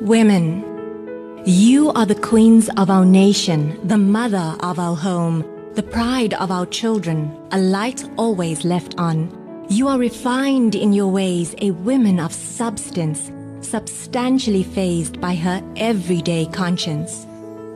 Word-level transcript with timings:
Women, 0.00 1.42
you 1.44 1.90
are 1.90 2.06
the 2.06 2.14
queens 2.14 2.70
of 2.76 2.88
our 2.88 3.04
nation, 3.04 3.76
the 3.88 3.98
mother 3.98 4.54
of 4.60 4.78
our 4.78 4.94
home, 4.94 5.44
the 5.74 5.82
pride 5.82 6.34
of 6.34 6.52
our 6.52 6.66
children, 6.66 7.36
a 7.50 7.58
light 7.58 8.08
always 8.16 8.64
left 8.64 8.94
on. 8.96 9.66
You 9.68 9.88
are 9.88 9.98
refined 9.98 10.76
in 10.76 10.92
your 10.92 11.08
ways, 11.08 11.56
a 11.58 11.72
woman 11.72 12.20
of 12.20 12.32
substance, 12.32 13.32
substantially 13.60 14.62
phased 14.62 15.20
by 15.20 15.34
her 15.34 15.60
everyday 15.74 16.46
conscience. 16.46 17.26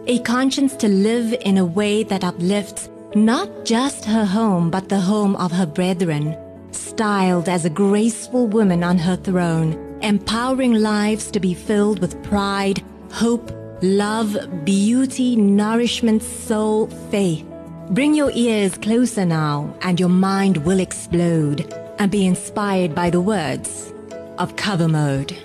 A 0.06 0.20
conscience 0.20 0.76
to 0.76 0.86
live 0.86 1.34
in 1.40 1.58
a 1.58 1.64
way 1.64 2.04
that 2.04 2.22
uplifts 2.22 2.88
not 3.16 3.64
just 3.64 4.04
her 4.04 4.24
home, 4.24 4.70
but 4.70 4.88
the 4.88 5.00
home 5.00 5.34
of 5.36 5.50
her 5.50 5.66
brethren, 5.66 6.36
styled 6.70 7.48
as 7.48 7.64
a 7.64 7.70
graceful 7.70 8.46
woman 8.46 8.84
on 8.84 8.96
her 8.96 9.16
throne, 9.16 9.91
empowering 10.02 10.74
lives 10.74 11.30
to 11.30 11.40
be 11.40 11.54
filled 11.54 12.00
with 12.00 12.20
pride, 12.24 12.82
hope, 13.12 13.50
love, 13.82 14.36
beauty, 14.64 15.36
nourishment, 15.36 16.22
soul, 16.22 16.88
faith. 17.10 17.46
Bring 17.90 18.14
your 18.14 18.30
ears 18.34 18.76
closer 18.78 19.24
now, 19.24 19.76
and 19.82 20.00
your 20.00 20.08
mind 20.08 20.58
will 20.58 20.80
explode 20.80 21.72
and 21.98 22.10
be 22.10 22.26
inspired 22.26 22.94
by 22.94 23.10
the 23.10 23.20
words 23.20 23.92
of 24.38 24.56
Cover 24.56 24.88
Mode. 24.88 25.36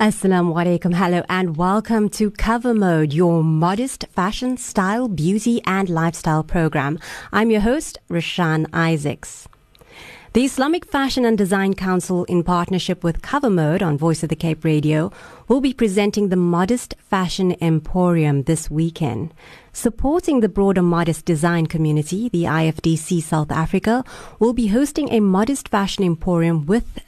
Assalamu 0.00 0.54
alaikum. 0.54 0.94
Hello 0.94 1.24
and 1.28 1.56
welcome 1.56 2.08
to 2.10 2.30
Cover 2.30 2.72
Mode, 2.72 3.12
your 3.12 3.42
modest 3.42 4.06
fashion, 4.12 4.56
style, 4.56 5.08
beauty 5.08 5.60
and 5.66 5.90
lifestyle 5.90 6.44
program. 6.44 7.00
I'm 7.32 7.50
your 7.50 7.62
host, 7.62 7.98
Rashan 8.08 8.68
Isaacs. 8.72 9.48
The 10.38 10.44
Islamic 10.44 10.84
Fashion 10.84 11.24
and 11.24 11.36
Design 11.36 11.74
Council, 11.74 12.22
in 12.26 12.44
partnership 12.44 13.02
with 13.02 13.22
Cover 13.22 13.50
Mode 13.50 13.82
on 13.82 13.98
Voice 13.98 14.22
of 14.22 14.28
the 14.28 14.36
Cape 14.36 14.64
Radio, 14.64 15.10
will 15.48 15.60
be 15.60 15.74
presenting 15.74 16.28
the 16.28 16.36
Modest 16.36 16.94
Fashion 17.00 17.56
Emporium 17.60 18.44
this 18.44 18.70
weekend. 18.70 19.34
Supporting 19.72 20.38
the 20.38 20.48
broader 20.48 20.80
modest 20.80 21.24
design 21.24 21.66
community, 21.66 22.28
the 22.28 22.44
IFDC 22.44 23.20
South 23.20 23.50
Africa 23.50 24.04
will 24.38 24.52
be 24.52 24.68
hosting 24.68 25.10
a 25.10 25.18
Modest 25.18 25.68
Fashion 25.68 26.04
Emporium 26.04 26.66
with 26.66 27.00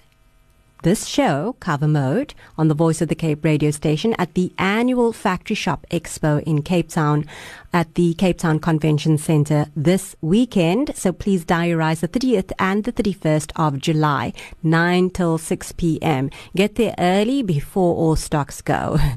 this 0.83 1.07
show, 1.07 1.57
Cover 1.61 1.87
Mode, 1.87 2.35
on 2.57 2.69
the 2.69 2.75
Voice 2.75 3.03
of 3.03 3.09
the 3.09 3.15
Cape 3.15 3.45
radio 3.45 3.71
station 3.71 4.15
at 4.19 4.35
the 4.35 4.53
annual 4.59 5.13
Factory 5.13 5.55
Shop 5.57 5.87
Expo 5.91 6.43
in 6.45 6.63
Cape 6.63 6.89
Town 6.89 7.27
at 7.73 7.95
the 7.95 8.15
Cape 8.15 8.39
Town 8.39 8.59
Convention 8.59 9.19
Center 9.19 9.67
this 9.77 10.17
weekend. 10.21 10.97
So 10.97 11.13
please 11.13 11.45
diarize 11.45 12.01
the 12.01 12.09
30th 12.09 12.53
and 12.59 12.85
the 12.85 12.93
31st 12.93 13.53
of 13.57 13.79
July, 13.79 14.33
9 14.63 15.11
till 15.11 15.39
6 15.39 15.73
p.m. 15.73 16.31
Get 16.57 16.77
there 16.77 16.95
early 16.99 17.43
before 17.43 17.95
all 17.95 18.17
stocks 18.17 18.61
go. 18.61 18.99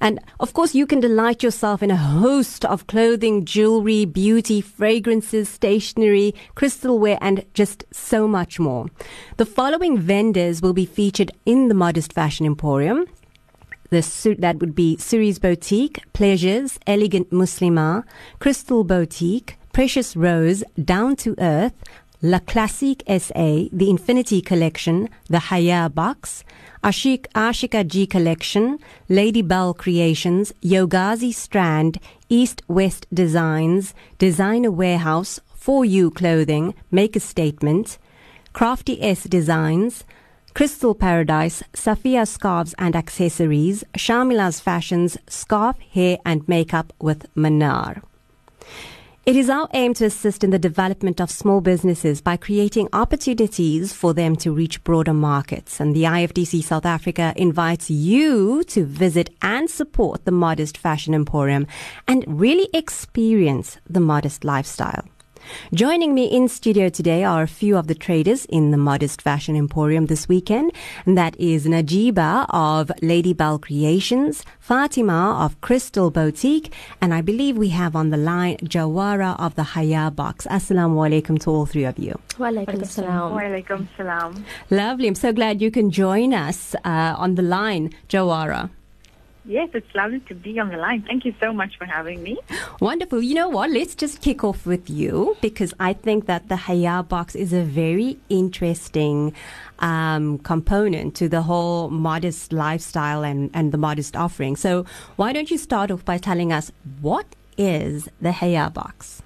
And 0.00 0.18
of 0.40 0.52
course, 0.52 0.74
you 0.74 0.84
can 0.84 0.98
delight 0.98 1.44
yourself 1.44 1.80
in 1.80 1.92
a 1.92 1.96
host 1.96 2.64
of 2.64 2.88
clothing, 2.88 3.44
jewelry, 3.44 4.04
beauty, 4.04 4.60
fragrances, 4.60 5.48
stationery, 5.48 6.34
crystalware, 6.56 7.18
and 7.20 7.44
just 7.54 7.84
so 7.92 8.26
much 8.26 8.58
more. 8.58 8.86
The 9.36 9.46
following 9.46 9.96
vendors 9.98 10.60
will 10.60 10.72
be 10.72 10.86
featured 10.92 11.30
in 11.44 11.68
the 11.68 11.74
Modest 11.74 12.12
Fashion 12.12 12.46
Emporium. 12.46 13.06
The 13.90 14.02
suit 14.02 14.40
that 14.40 14.58
would 14.58 14.74
be 14.74 14.96
Cerise 14.96 15.38
Boutique, 15.38 16.02
Pleasures, 16.12 16.78
Elegant 16.86 17.30
Muslima, 17.30 18.04
Crystal 18.38 18.84
Boutique, 18.84 19.56
Precious 19.72 20.16
Rose, 20.16 20.64
Down 20.82 21.16
to 21.16 21.34
Earth, 21.38 21.74
La 22.22 22.38
Classique 22.38 23.02
SA, 23.08 23.68
the 23.72 23.90
Infinity 23.90 24.40
Collection, 24.40 25.08
the 25.28 25.40
Haya 25.40 25.90
Box, 25.92 26.44
Ashik 26.84 27.26
Ashika 27.34 27.86
G 27.86 28.06
Collection, 28.06 28.78
Lady 29.08 29.42
Bell 29.42 29.74
Creations, 29.74 30.52
Yogazi 30.62 31.34
Strand, 31.34 31.98
East 32.28 32.62
West 32.68 33.06
Designs, 33.12 33.92
Designer 34.18 34.70
Warehouse, 34.70 35.40
For 35.54 35.84
You 35.84 36.10
Clothing, 36.10 36.74
Make 36.90 37.16
a 37.16 37.20
Statement, 37.20 37.98
Crafty 38.52 39.02
S 39.02 39.24
Designs, 39.24 40.04
Crystal 40.54 40.94
Paradise, 40.94 41.62
Safia 41.72 42.28
Scarves 42.28 42.74
and 42.78 42.94
Accessories, 42.94 43.84
Shamila's 43.96 44.60
Fashions, 44.60 45.16
Scarf, 45.26 45.78
Hair 45.78 46.18
and 46.26 46.46
Makeup 46.46 46.92
with 47.00 47.26
Manar. 47.34 48.02
It 49.24 49.34
is 49.34 49.48
our 49.48 49.68
aim 49.72 49.94
to 49.94 50.04
assist 50.04 50.44
in 50.44 50.50
the 50.50 50.58
development 50.58 51.20
of 51.20 51.30
small 51.30 51.60
businesses 51.60 52.20
by 52.20 52.36
creating 52.36 52.88
opportunities 52.92 53.94
for 53.94 54.12
them 54.12 54.36
to 54.36 54.52
reach 54.52 54.82
broader 54.84 55.14
markets. 55.14 55.80
And 55.80 55.96
the 55.96 56.02
IFDC 56.02 56.62
South 56.64 56.84
Africa 56.84 57.32
invites 57.36 57.88
you 57.88 58.62
to 58.64 58.84
visit 58.84 59.30
and 59.40 59.70
support 59.70 60.24
the 60.24 60.32
Modest 60.32 60.76
Fashion 60.76 61.14
Emporium 61.14 61.66
and 62.06 62.24
really 62.26 62.68
experience 62.74 63.78
the 63.88 64.00
modest 64.00 64.44
lifestyle. 64.44 65.04
Joining 65.74 66.14
me 66.14 66.26
in 66.26 66.48
studio 66.48 66.88
today 66.88 67.24
are 67.24 67.42
a 67.42 67.48
few 67.48 67.76
of 67.76 67.86
the 67.86 67.94
traders 67.94 68.44
in 68.46 68.70
the 68.70 68.76
Modest 68.76 69.22
Fashion 69.22 69.56
Emporium 69.56 70.06
this 70.06 70.28
weekend. 70.28 70.72
And 71.06 71.16
that 71.16 71.38
is 71.38 71.66
Najiba 71.66 72.46
of 72.50 72.90
Lady 73.02 73.32
Bell 73.32 73.58
Creations, 73.58 74.44
Fatima 74.58 75.38
of 75.44 75.60
Crystal 75.60 76.10
Boutique, 76.10 76.72
and 77.00 77.14
I 77.14 77.20
believe 77.20 77.56
we 77.56 77.68
have 77.70 77.96
on 77.96 78.10
the 78.10 78.16
line 78.16 78.56
Jawara 78.58 79.38
of 79.38 79.54
the 79.54 79.62
Haya 79.62 80.10
Box. 80.10 80.46
Assalamu 80.46 80.96
alaikum 81.08 81.40
to 81.42 81.50
all 81.50 81.66
three 81.66 81.84
of 81.84 81.98
you. 81.98 82.18
Walaikum 82.38 82.86
salam. 82.86 83.32
Walaikum 83.32 83.88
salam. 83.96 84.44
Lovely. 84.70 85.08
I'm 85.08 85.14
so 85.14 85.32
glad 85.32 85.60
you 85.62 85.70
can 85.70 85.90
join 85.90 86.34
us 86.34 86.74
uh, 86.84 87.14
on 87.16 87.34
the 87.34 87.42
line, 87.42 87.92
Jawara. 88.08 88.70
Yes, 89.44 89.70
it's 89.74 89.92
lovely 89.94 90.20
to 90.20 90.34
be 90.34 90.60
on 90.60 90.68
the 90.68 90.76
line. 90.76 91.02
Thank 91.02 91.24
you 91.24 91.34
so 91.40 91.52
much 91.52 91.76
for 91.76 91.84
having 91.84 92.22
me. 92.22 92.38
Wonderful. 92.80 93.20
You 93.20 93.34
know 93.34 93.48
what? 93.48 93.70
Let's 93.70 93.96
just 93.96 94.20
kick 94.20 94.44
off 94.44 94.64
with 94.66 94.88
you 94.88 95.36
because 95.40 95.74
I 95.80 95.94
think 95.94 96.26
that 96.26 96.48
the 96.48 96.56
Haya 96.56 97.02
box 97.02 97.34
is 97.34 97.52
a 97.52 97.62
very 97.62 98.18
interesting 98.28 99.34
um, 99.80 100.38
component 100.38 101.16
to 101.16 101.28
the 101.28 101.42
whole 101.42 101.90
modest 101.90 102.52
lifestyle 102.52 103.24
and, 103.24 103.50
and 103.52 103.72
the 103.72 103.78
modest 103.78 104.14
offering. 104.14 104.54
So, 104.54 104.86
why 105.16 105.32
don't 105.32 105.50
you 105.50 105.58
start 105.58 105.90
off 105.90 106.04
by 106.04 106.18
telling 106.18 106.52
us 106.52 106.70
what 107.00 107.26
is 107.58 108.08
the 108.20 108.30
Haya 108.30 108.70
box? 108.70 109.22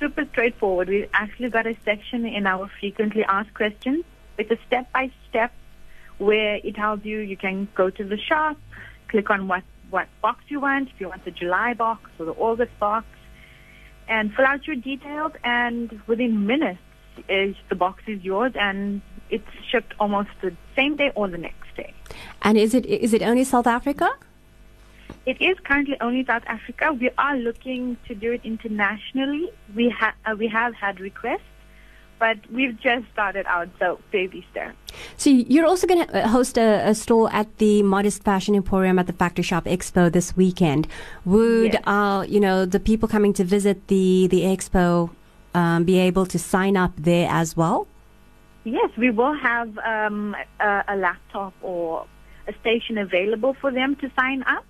super 0.00 0.24
straightforward. 0.32 0.88
We've 0.88 1.10
actually 1.12 1.50
got 1.50 1.66
a 1.66 1.76
section 1.84 2.24
in 2.24 2.46
our 2.46 2.70
frequently 2.80 3.22
asked 3.22 3.52
questions 3.52 4.06
with 4.38 4.50
a 4.50 4.56
step-by-step 4.66 5.52
where 6.16 6.54
it 6.54 6.74
tells 6.74 7.04
you 7.04 7.18
you 7.18 7.36
can 7.36 7.68
go 7.74 7.90
to 7.90 8.02
the 8.02 8.16
shop, 8.16 8.56
click 9.08 9.28
on 9.28 9.46
what, 9.46 9.62
what 9.90 10.08
box 10.22 10.42
you 10.48 10.60
want, 10.60 10.88
if 10.88 10.98
you 10.98 11.10
want 11.10 11.26
the 11.26 11.30
July 11.30 11.74
box 11.74 12.10
or 12.18 12.24
the 12.24 12.32
August 12.32 12.72
box, 12.80 13.04
and 14.08 14.32
fill 14.32 14.46
out 14.46 14.66
your 14.66 14.76
details, 14.76 15.32
and 15.44 16.00
within 16.06 16.46
minutes, 16.46 16.80
the 17.26 17.76
box 17.76 18.02
is 18.06 18.24
yours, 18.24 18.52
and 18.54 19.02
it's 19.30 19.48
shipped 19.70 19.94
almost 20.00 20.30
the 20.40 20.52
same 20.76 20.96
day 20.96 21.12
or 21.14 21.28
the 21.28 21.38
next 21.38 21.74
day. 21.76 21.92
And 22.42 22.56
is 22.58 22.74
it 22.74 22.86
is 22.86 23.12
it 23.14 23.22
only 23.22 23.44
South 23.44 23.66
Africa? 23.66 24.10
It 25.26 25.40
is 25.40 25.58
currently 25.64 25.96
only 26.00 26.24
South 26.24 26.44
Africa. 26.46 26.92
We 26.92 27.10
are 27.18 27.36
looking 27.36 27.96
to 28.06 28.14
do 28.14 28.32
it 28.32 28.40
internationally. 28.44 29.50
We 29.74 29.90
have 29.90 30.14
uh, 30.26 30.34
we 30.38 30.48
have 30.48 30.74
had 30.74 31.00
requests, 31.00 31.42
but 32.18 32.38
we've 32.50 32.78
just 32.80 33.04
started 33.12 33.44
out, 33.46 33.68
so 33.78 34.00
baby 34.10 34.46
steps. 34.50 34.76
So 35.16 35.28
you're 35.30 35.66
also 35.66 35.86
going 35.86 36.06
to 36.06 36.28
host 36.28 36.56
a, 36.56 36.88
a 36.88 36.94
stall 36.94 37.28
at 37.28 37.58
the 37.58 37.82
Modest 37.82 38.22
Fashion 38.22 38.54
Emporium 38.54 38.98
at 38.98 39.06
the 39.06 39.12
Factory 39.12 39.42
Shop 39.44 39.64
Expo 39.64 40.10
this 40.10 40.36
weekend. 40.36 40.88
Would 41.24 41.74
Yes. 41.74 41.82
uh, 41.86 42.24
you 42.28 42.40
know 42.40 42.64
the 42.64 42.80
people 42.80 43.08
coming 43.08 43.32
to 43.34 43.44
visit 43.44 43.88
the 43.88 44.28
the 44.28 44.42
expo 44.42 45.10
um, 45.54 45.84
be 45.84 45.98
able 45.98 46.24
to 46.26 46.38
sign 46.38 46.76
up 46.76 46.92
there 46.96 47.28
as 47.30 47.56
well? 47.56 47.86
Yes, 48.68 48.90
we 48.98 49.10
will 49.10 49.34
have 49.34 49.78
um, 49.78 50.36
a, 50.60 50.84
a 50.88 50.96
laptop 50.96 51.54
or 51.62 52.06
a 52.46 52.52
station 52.60 52.98
available 52.98 53.54
for 53.60 53.70
them 53.72 53.96
to 53.96 54.10
sign 54.14 54.42
up. 54.42 54.64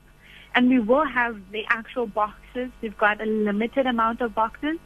And 0.55 0.69
we 0.69 0.79
will 0.79 1.07
have 1.07 1.37
the 1.53 1.65
actual 1.69 2.07
boxes. 2.07 2.71
We've 2.81 2.97
got 2.97 3.21
a 3.21 3.27
limited 3.27 3.87
amount 3.87 4.21
of 4.21 4.35
boxes 4.35 4.79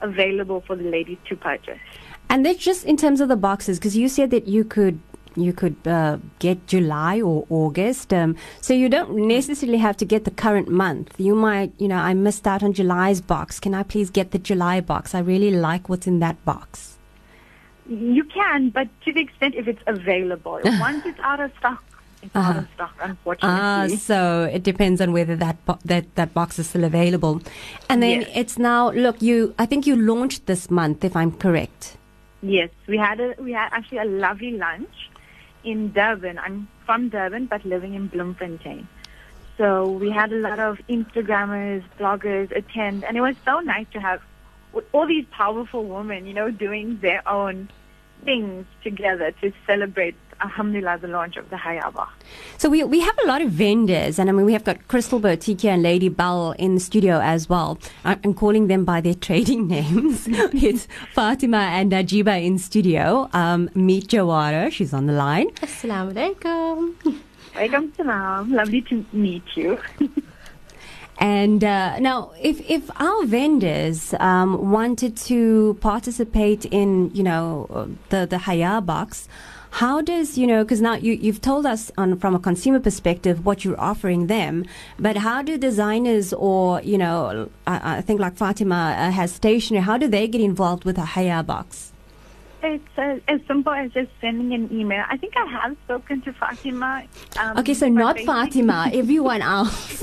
available 0.00 0.62
for 0.66 0.76
the 0.76 0.84
ladies 0.84 1.18
to 1.28 1.36
purchase. 1.36 1.80
And 2.30 2.44
that's 2.44 2.58
just 2.58 2.84
in 2.84 2.96
terms 2.96 3.20
of 3.20 3.28
the 3.28 3.36
boxes, 3.36 3.78
because 3.78 3.96
you 3.96 4.08
said 4.08 4.30
that 4.30 4.46
you 4.46 4.64
could 4.64 5.00
you 5.34 5.52
could 5.52 5.76
uh, 5.86 6.18
get 6.40 6.66
July 6.66 7.20
or 7.20 7.46
August. 7.48 8.12
Um, 8.12 8.36
so 8.60 8.74
you 8.74 8.88
don't 8.88 9.14
necessarily 9.28 9.78
have 9.78 9.96
to 9.98 10.04
get 10.04 10.24
the 10.24 10.30
current 10.30 10.68
month. 10.68 11.14
You 11.18 11.34
might, 11.34 11.72
you 11.78 11.88
know, 11.88 11.96
I 11.96 12.12
missed 12.14 12.46
out 12.46 12.62
on 12.62 12.72
July's 12.72 13.20
box. 13.20 13.60
Can 13.60 13.74
I 13.74 13.82
please 13.82 14.10
get 14.10 14.32
the 14.32 14.38
July 14.38 14.80
box? 14.80 15.14
I 15.14 15.20
really 15.20 15.50
like 15.50 15.88
what's 15.88 16.06
in 16.06 16.18
that 16.20 16.44
box. 16.44 16.97
You 17.88 18.24
can, 18.24 18.68
but 18.70 18.88
to 19.04 19.12
the 19.12 19.20
extent 19.20 19.54
if 19.54 19.66
it's 19.66 19.82
available. 19.86 20.60
Once 20.64 21.06
it's 21.06 21.18
out 21.20 21.40
of 21.40 21.50
stock, 21.58 21.82
it's 22.22 22.36
out 22.36 22.56
of 22.56 22.68
stock, 22.74 22.94
unfortunately. 23.00 23.58
Ah, 23.58 23.86
so 23.96 24.44
it 24.52 24.62
depends 24.62 25.00
on 25.00 25.12
whether 25.12 25.36
that 25.36 25.64
bo- 25.64 25.78
that 25.84 26.14
that 26.16 26.34
box 26.34 26.58
is 26.58 26.68
still 26.68 26.84
available. 26.84 27.40
And 27.88 28.02
then 28.02 28.20
Yes. 28.22 28.30
it's 28.34 28.58
now 28.58 28.90
look, 28.90 29.22
you 29.22 29.54
I 29.58 29.64
think 29.66 29.86
you 29.86 29.96
launched 29.96 30.46
this 30.46 30.70
month 30.70 31.04
if 31.04 31.16
I'm 31.16 31.32
correct. 31.32 31.96
Yes, 32.42 32.70
we 32.86 32.98
had 32.98 33.20
a 33.20 33.34
we 33.38 33.52
had 33.52 33.70
actually 33.72 33.98
a 33.98 34.04
lovely 34.04 34.52
lunch 34.52 35.10
in 35.64 35.92
Durban. 35.92 36.38
I'm 36.38 36.68
from 36.84 37.08
Durban, 37.08 37.46
but 37.46 37.64
living 37.64 37.94
in 37.94 38.08
Bloemfontein. 38.08 38.86
So 39.56 39.90
we 39.90 40.10
had 40.10 40.32
a 40.32 40.36
lot 40.36 40.60
of 40.60 40.78
Instagrammers, 40.88 41.82
bloggers 41.98 42.54
attend, 42.54 43.02
and 43.04 43.16
it 43.16 43.20
was 43.20 43.34
so 43.44 43.58
nice 43.60 43.86
to 43.92 44.00
have 44.00 44.20
all 44.92 45.06
these 45.06 45.24
powerful 45.32 45.84
women, 45.84 46.26
you 46.26 46.34
know, 46.34 46.50
doing 46.50 46.98
their 47.00 47.26
own 47.28 47.68
things 48.24 48.66
together 48.82 49.32
to 49.40 49.52
celebrate, 49.66 50.14
alhamdulillah, 50.40 50.98
the 51.00 51.08
launch 51.08 51.36
of 51.36 51.48
the 51.50 51.56
Hayaba. 51.56 52.06
So 52.58 52.68
we 52.68 52.84
we 52.84 53.00
have 53.00 53.16
a 53.24 53.26
lot 53.26 53.42
of 53.42 53.50
vendors, 53.50 54.18
and 54.18 54.28
I 54.28 54.32
mean 54.32 54.46
we 54.46 54.52
have 54.52 54.64
got 54.64 54.86
Crystal 54.88 55.18
Boutique 55.20 55.64
and 55.64 55.82
Lady 55.82 56.08
Bell 56.08 56.54
in 56.58 56.74
the 56.74 56.80
studio 56.80 57.20
as 57.20 57.48
well. 57.48 57.78
I- 58.04 58.18
I'm 58.24 58.34
calling 58.34 58.66
them 58.68 58.84
by 58.84 59.00
their 59.00 59.14
trading 59.28 59.66
names. 59.68 60.26
it's 60.30 60.86
Fatima 61.14 61.58
and 61.78 61.92
Najiba 61.92 62.42
in 62.44 62.58
studio. 62.58 63.28
Um, 63.32 63.70
meet 63.74 64.08
Jawara, 64.08 64.70
she's 64.70 64.92
on 64.92 65.06
the 65.06 65.12
line. 65.14 65.50
Assalamu 65.56 66.12
alaikum. 66.14 67.16
Welcome 67.54 67.92
salam. 67.96 68.52
Lovely 68.52 68.82
to 68.82 69.04
meet 69.12 69.42
you. 69.56 69.78
And 71.18 71.64
uh, 71.64 71.98
now, 71.98 72.30
if 72.40 72.60
if 72.70 72.88
our 73.00 73.24
vendors 73.26 74.14
um, 74.20 74.70
wanted 74.70 75.16
to 75.28 75.76
participate 75.80 76.64
in, 76.66 77.10
you 77.12 77.24
know, 77.24 77.90
the 78.10 78.24
the 78.26 78.38
Haya 78.38 78.80
box, 78.80 79.28
how 79.70 80.00
does 80.00 80.38
you 80.38 80.46
know? 80.46 80.62
Because 80.62 80.80
now 80.80 80.94
you 80.94 81.14
you've 81.14 81.40
told 81.40 81.66
us 81.66 81.90
on 81.98 82.18
from 82.18 82.36
a 82.36 82.38
consumer 82.38 82.78
perspective 82.78 83.44
what 83.44 83.64
you're 83.64 83.80
offering 83.80 84.28
them, 84.28 84.64
but 84.98 85.16
how 85.16 85.42
do 85.42 85.58
designers 85.58 86.32
or 86.32 86.80
you 86.82 86.98
know, 86.98 87.50
I, 87.66 87.98
I 87.98 88.00
think 88.00 88.20
like 88.20 88.36
Fatima 88.36 88.94
uh, 88.96 89.10
has 89.10 89.32
stationery. 89.32 89.82
How 89.82 89.98
do 89.98 90.06
they 90.06 90.28
get 90.28 90.40
involved 90.40 90.84
with 90.84 90.98
a 90.98 91.04
Haya 91.04 91.42
box? 91.42 91.92
It's 92.68 92.98
uh, 92.98 93.18
as 93.28 93.40
simple 93.48 93.72
as 93.72 93.90
just 93.92 94.10
sending 94.20 94.52
an 94.52 94.68
email. 94.70 95.02
I 95.08 95.16
think 95.16 95.34
I 95.38 95.46
have 95.46 95.74
spoken 95.84 96.20
to 96.22 96.34
Fatima. 96.34 97.04
Um, 97.38 97.56
Okay, 97.58 97.72
so 97.72 97.88
not 97.88 98.20
Fatima, 98.20 98.90
everyone 98.92 99.40
else. 99.40 99.98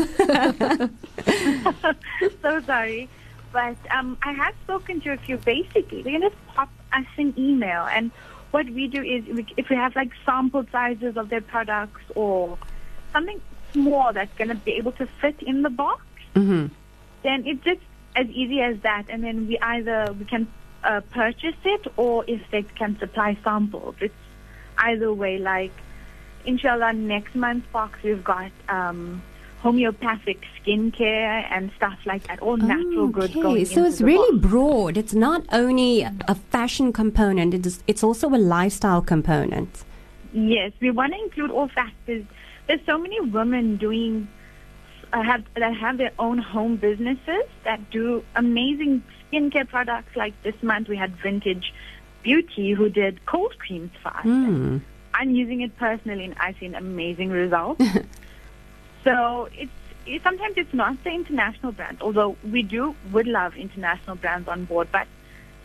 so 2.41 2.61
sorry. 2.65 3.07
But 3.53 3.77
um, 3.95 4.17
I 4.23 4.31
have 4.33 4.55
spoken 4.63 4.99
to 5.01 5.11
a 5.11 5.17
few. 5.17 5.37
Basically, 5.37 6.01
they 6.01 6.11
can 6.11 6.21
just 6.21 6.35
pop 6.47 6.69
us 6.91 7.05
an 7.17 7.35
email. 7.37 7.83
And 7.85 8.09
what 8.49 8.65
we 8.69 8.87
do 8.87 9.01
is, 9.03 9.23
we, 9.27 9.45
if 9.57 9.69
we 9.69 9.75
have 9.75 9.95
like 9.95 10.09
sample 10.25 10.65
sizes 10.71 11.17
of 11.17 11.29
their 11.29 11.41
products 11.41 12.01
or 12.15 12.57
something 13.13 13.39
small 13.73 14.11
that's 14.11 14.35
going 14.39 14.49
to 14.49 14.55
be 14.55 14.71
able 14.73 14.93
to 14.93 15.05
fit 15.21 15.39
in 15.43 15.61
the 15.61 15.69
box, 15.69 16.01
hmm 16.33 16.67
then 17.23 17.43
it's 17.47 17.63
just 17.63 17.81
as 18.15 18.27
easy 18.29 18.61
as 18.61 18.79
that. 18.81 19.03
And 19.09 19.23
then 19.23 19.47
we 19.47 19.57
either 19.59 20.13
we 20.17 20.25
can 20.25 20.47
uh, 20.85 21.01
purchase 21.11 21.55
it 21.65 21.87
or 21.97 22.23
if 22.27 22.41
they 22.51 22.63
can 22.63 22.97
supply 22.99 23.37
samples. 23.43 23.95
It's 23.99 24.13
either 24.77 25.11
way. 25.13 25.37
Like, 25.39 25.71
inshallah, 26.45 26.93
next 26.93 27.35
month's 27.35 27.67
box 27.71 27.99
we've 28.03 28.23
got 28.23 28.51
um, 28.69 29.21
homeopathic 29.59 30.39
skincare 30.57 31.45
and 31.51 31.71
stuff 31.75 31.97
like 32.05 32.27
that. 32.27 32.39
All 32.39 32.57
natural 32.57 33.07
goods 33.07 33.33
going 33.33 33.47
Okay, 33.47 33.65
so 33.65 33.83
it's 33.83 33.99
really 34.01 34.37
box. 34.37 34.51
broad. 34.51 34.97
It's 34.97 35.13
not 35.13 35.43
only 35.51 36.03
a 36.03 36.35
fashion 36.35 36.93
component; 36.93 37.53
it 37.53 37.65
is, 37.65 37.83
it's 37.87 38.03
also 38.03 38.29
a 38.29 38.37
lifestyle 38.37 39.01
component. 39.01 39.83
Yes, 40.33 40.71
we 40.81 40.91
want 40.91 41.13
to 41.13 41.19
include 41.19 41.51
all 41.51 41.67
factors. 41.69 42.25
There's 42.67 42.81
so 42.85 42.97
many 42.97 43.19
women 43.21 43.77
doing 43.77 44.27
uh, 45.13 45.23
have 45.23 45.43
that 45.55 45.73
have 45.75 45.97
their 45.97 46.11
own 46.19 46.37
home 46.37 46.75
businesses 46.75 47.45
that 47.63 47.89
do 47.89 48.23
amazing 48.35 49.03
skincare 49.35 49.67
products. 49.67 50.15
Like 50.15 50.33
this 50.43 50.55
month, 50.61 50.87
we 50.87 50.97
had 50.97 51.15
Vintage 51.17 51.73
Beauty 52.23 52.71
who 52.71 52.89
did 52.89 53.25
cold 53.25 53.57
creams 53.59 53.91
for 54.01 54.09
us. 54.09 54.23
Hmm. 54.23 54.77
I'm 55.13 55.31
using 55.31 55.61
it 55.61 55.77
personally, 55.77 56.25
and 56.25 56.35
I've 56.39 56.57
seen 56.57 56.75
amazing 56.75 57.29
results. 57.29 57.83
so 59.03 59.47
it's 59.53 59.71
it, 60.05 60.21
sometimes 60.23 60.55
it's 60.57 60.73
not 60.73 61.03
the 61.03 61.11
international 61.11 61.71
brands, 61.71 62.01
although 62.01 62.35
we 62.51 62.63
do 62.63 62.95
would 63.11 63.27
love 63.27 63.55
international 63.55 64.15
brands 64.17 64.47
on 64.47 64.65
board, 64.65 64.87
but 64.91 65.07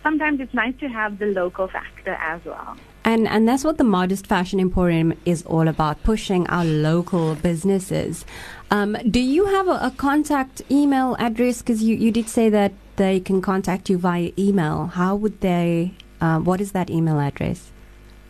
sometimes 0.03 0.41
it's 0.41 0.55
nice 0.55 0.75
to 0.81 0.89
have 0.89 1.19
the 1.19 1.27
local 1.27 1.69
factor 1.69 2.15
as 2.15 2.45
well. 2.45 2.77
And 3.05 3.27
and 3.27 3.49
that's 3.49 3.65
what 3.65 3.79
the 3.79 3.85
Modest 3.85 4.27
Fashion 4.27 4.61
Emporium 4.61 5.15
is 5.25 5.43
all 5.47 5.67
about: 5.69 6.03
pushing 6.03 6.47
our 6.49 6.65
local 6.65 7.35
businesses. 7.35 8.25
Um, 8.71 8.97
do 9.11 9.21
you 9.21 9.47
have 9.47 9.67
a, 9.67 9.79
a 9.83 9.93
contact 9.97 10.63
email 10.71 11.17
address? 11.19 11.61
Because 11.61 11.83
you, 11.83 11.97
you 11.97 12.13
did 12.13 12.29
say 12.29 12.51
that 12.51 12.73
they 13.01 13.19
can 13.19 13.41
contact 13.41 13.89
you 13.91 13.97
via 13.99 14.31
email. 14.39 14.77
How 15.01 15.17
would 15.17 15.41
they? 15.41 15.95
Uh, 16.21 16.39
what 16.49 16.61
is 16.61 16.73
that 16.73 16.91
email 16.91 17.19
address? 17.19 17.73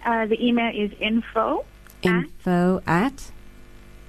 Uh, 0.07 0.25
the 0.27 0.39
email 0.49 0.71
is 0.85 0.91
info 1.01 1.65
Info 2.03 2.81
at 2.87 3.17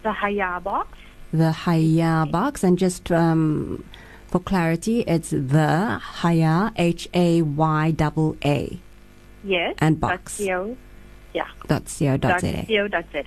the 0.04 0.14
Haya 0.14 0.62
box. 0.64 0.98
the 1.34 1.52
Haya 1.52 2.26
box, 2.32 2.64
and 2.64 2.78
just 2.78 3.12
um, 3.12 3.84
for 4.28 4.40
clarity, 4.40 5.02
it's 5.16 5.32
the 5.32 6.00
Haya 6.22 6.72
H 6.78 7.10
A 7.14 7.42
Y 7.42 7.92
double 7.92 8.38
A 8.46 8.80
Yes. 9.44 9.76
And 9.80 10.00
box. 10.00 10.38
Dot 10.38 10.48
co, 10.48 10.78
yeah. 11.34 11.50
dot 11.68 11.84
co 11.98 12.18
dot 12.18 12.42
Dot 12.42 12.68
co 12.68 12.88
dot 12.88 13.06
za. 13.12 13.24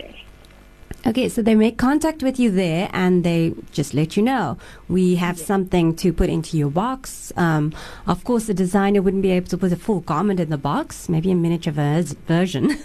Okay, 1.06 1.28
so 1.28 1.42
they 1.42 1.54
make 1.54 1.76
contact 1.76 2.22
with 2.22 2.40
you 2.40 2.50
there 2.50 2.88
and 2.92 3.24
they 3.24 3.52
just 3.72 3.92
let 3.92 4.16
you 4.16 4.22
know 4.22 4.56
we 4.88 5.16
have 5.16 5.38
something 5.38 5.94
to 5.96 6.14
put 6.14 6.30
into 6.30 6.56
your 6.56 6.70
box. 6.70 7.30
Um, 7.36 7.74
of 8.06 8.24
course, 8.24 8.46
the 8.46 8.54
designer 8.54 9.02
wouldn't 9.02 9.22
be 9.22 9.30
able 9.30 9.48
to 9.48 9.58
put 9.58 9.70
a 9.70 9.76
full 9.76 10.00
garment 10.00 10.40
in 10.40 10.48
the 10.48 10.56
box, 10.56 11.10
maybe 11.10 11.30
a 11.30 11.34
miniature 11.34 11.74
vers- 11.74 12.14
version, 12.26 12.68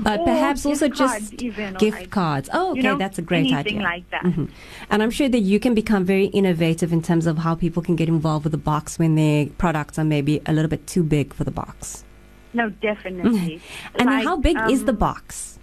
but 0.00 0.22
perhaps 0.24 0.66
also 0.66 0.88
just 0.88 1.32
even, 1.42 1.74
gift 1.74 2.10
cards. 2.10 2.50
Oh, 2.52 2.72
okay, 2.72 2.76
you 2.78 2.82
know, 2.82 2.98
that's 2.98 3.18
a 3.18 3.22
great 3.22 3.50
anything 3.52 3.78
idea. 3.78 3.82
like 3.82 4.10
that. 4.10 4.24
Mhm. 4.24 4.50
And 4.90 5.02
I'm 5.02 5.10
sure 5.10 5.30
that 5.30 5.40
you 5.40 5.58
can 5.58 5.74
become 5.74 6.04
very 6.04 6.26
innovative 6.26 6.92
in 6.92 7.00
terms 7.00 7.26
of 7.26 7.38
how 7.38 7.54
people 7.54 7.82
can 7.82 7.96
get 7.96 8.08
involved 8.08 8.44
with 8.44 8.52
the 8.52 8.58
box 8.58 8.98
when 8.98 9.14
their 9.14 9.46
products 9.46 9.98
are 9.98 10.04
maybe 10.04 10.42
a 10.44 10.52
little 10.52 10.68
bit 10.68 10.86
too 10.86 11.02
big 11.02 11.32
for 11.32 11.44
the 11.44 11.50
box. 11.50 12.04
No, 12.52 12.68
definitely. 12.68 13.62
And 13.94 14.10
Like, 14.10 14.24
how 14.24 14.36
big 14.36 14.58
is 14.68 14.84
the 14.84 14.92
um, 14.92 14.98
box? 14.98 15.58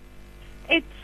It's 0.69 0.94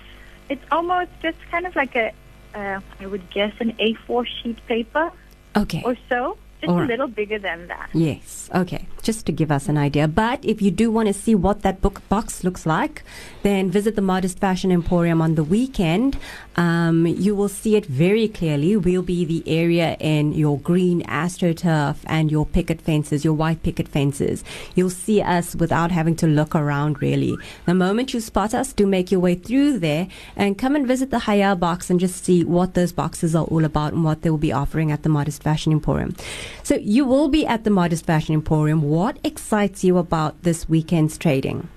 it's 0.52 0.66
almost 0.70 1.12
just 1.22 1.38
kind 1.50 1.66
of 1.66 1.74
like 1.76 1.96
a 1.96 2.12
uh, 2.54 2.82
I 3.00 3.06
would 3.06 3.30
guess 3.30 3.54
an 3.60 3.72
A4 3.80 4.26
sheet 4.28 4.60
paper 4.68 5.12
Okay. 5.56 5.82
or 5.86 5.96
so, 6.10 6.38
just 6.62 6.70
All 6.70 6.82
a 6.82 6.86
little 6.86 7.08
bigger 7.08 7.40
than 7.40 7.68
that. 7.68 7.90
Yes. 7.94 8.50
Okay. 8.54 8.86
Just 9.02 9.26
to 9.26 9.32
give 9.32 9.52
us 9.52 9.68
an 9.68 9.78
idea. 9.78 10.08
But 10.08 10.46
if 10.46 10.62
you 10.62 10.70
do 10.70 10.92
want 10.92 11.08
to 11.08 11.14
see 11.14 11.34
what 11.34 11.64
that 11.64 11.82
book 11.82 12.08
box 12.08 12.44
looks 12.44 12.68
like, 12.68 13.04
then 13.42 13.72
visit 13.72 13.96
the 13.96 14.02
Modest 14.02 14.38
Fashion 14.38 14.72
Emporium 14.72 15.22
on 15.22 15.34
the 15.36 15.44
weekend. 15.44 16.20
Um, 16.58 17.08
you 17.08 17.34
will 17.34 17.50
see 17.50 17.76
it 17.76 17.88
very 17.88 18.28
clearly. 18.28 18.78
We'll 18.78 19.02
be 19.02 19.26
the 19.26 19.44
area 19.48 19.98
in 20.00 20.34
your 20.34 20.60
green 20.60 21.02
astroturf 21.04 21.98
and 22.06 22.30
your 22.30 22.46
picket 22.46 22.80
fences, 22.80 23.26
your 23.26 23.34
white 23.34 23.64
picket 23.64 23.88
fences. 23.88 24.44
You'll 24.76 24.92
see 24.92 25.22
us 25.22 25.56
without 25.56 25.92
having 25.92 26.16
to 26.18 26.28
look 26.28 26.54
around 26.54 27.02
really. 27.02 27.36
The 27.66 27.74
moment 27.74 28.14
you 28.14 28.20
spot 28.20 28.54
us, 28.54 28.72
do 28.72 28.86
make 28.86 29.12
your 29.12 29.20
way 29.20 29.34
through 29.34 29.80
there 29.80 30.08
and 30.36 30.58
come 30.58 30.76
and 30.76 30.86
visit 30.86 31.10
the 31.10 31.20
Haya 31.20 31.56
box 31.56 31.90
and 31.90 32.00
just 32.00 32.24
see 32.24 32.44
what 32.44 32.76
those 32.76 32.92
boxes 32.92 33.36
are 33.36 33.46
all 33.46 33.66
about 33.66 33.94
and 33.94 34.04
what 34.04 34.22
they 34.22 34.30
will 34.30 34.38
be 34.38 34.52
offering 34.52 34.92
at 34.92 35.02
the 35.02 35.10
Modest 35.10 35.42
Fashion 35.42 35.72
Emporium. 35.72 36.16
So 36.64 36.76
you 36.76 37.06
will 37.06 37.28
be 37.28 37.46
at 37.46 37.64
the 37.64 37.70
Modest 37.70 38.06
Fashion 38.06 38.34
Emporium. 38.36 38.82
What 38.84 39.18
excites 39.24 39.84
you 39.84 39.98
about 39.98 40.44
this 40.44 40.68
weekend's 40.70 41.18
trading? 41.18 41.68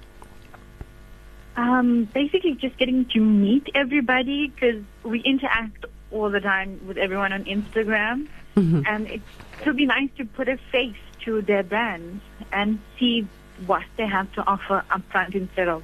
Um, 1.57 2.09
basically, 2.13 2.55
just 2.55 2.77
getting 2.79 3.05
to 3.07 3.21
meet 3.21 3.69
everybody 3.75 4.49
because 4.49 4.83
we 5.05 5.21
interact 5.21 5.85
all 6.11 6.29
the 6.31 6.41
time 6.41 6.81
with 6.87 6.97
everyone 6.97 7.33
on 7.33 7.45
Instagram, 7.45 8.27
Mhm. 8.57 8.85
and 8.89 9.07
it 9.09 9.21
would 9.65 9.77
be 9.77 9.87
nice 9.87 10.11
to 10.19 10.25
put 10.25 10.49
a 10.49 10.57
face 10.73 10.97
to 11.25 11.43
their 11.43 11.63
brands 11.63 12.23
and 12.53 12.79
see 12.99 13.27
what 13.67 13.83
they 13.97 14.07
have 14.07 14.33
to 14.35 14.45
offer 14.47 14.83
up 14.91 15.03
front 15.11 15.35
instead 15.35 15.69
of 15.69 15.83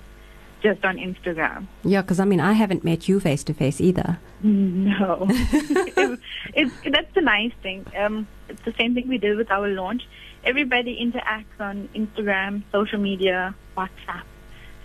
just 0.62 0.84
on 0.84 0.96
Instagram. 0.98 1.66
Yeah, 1.84 2.02
because 2.02 2.18
I 2.20 2.24
mean, 2.24 2.40
I 2.40 2.52
haven't 2.52 2.84
met 2.84 3.08
you 3.08 3.20
face 3.20 3.44
to 3.44 3.54
face 3.54 3.80
either. 3.80 4.18
No, 4.42 5.26
it's, 5.28 6.22
it's, 6.54 6.74
that's 6.90 7.14
the 7.14 7.20
nice 7.20 7.52
thing. 7.62 7.84
Um, 7.94 8.26
it's 8.48 8.62
the 8.62 8.72
same 8.72 8.94
thing 8.94 9.06
we 9.06 9.18
did 9.18 9.36
with 9.36 9.50
our 9.50 9.68
launch. 9.68 10.02
Everybody 10.44 10.98
interacts 10.98 11.60
on 11.60 11.88
Instagram, 11.94 12.62
social 12.72 12.98
media, 12.98 13.54
WhatsApp. 13.76 14.22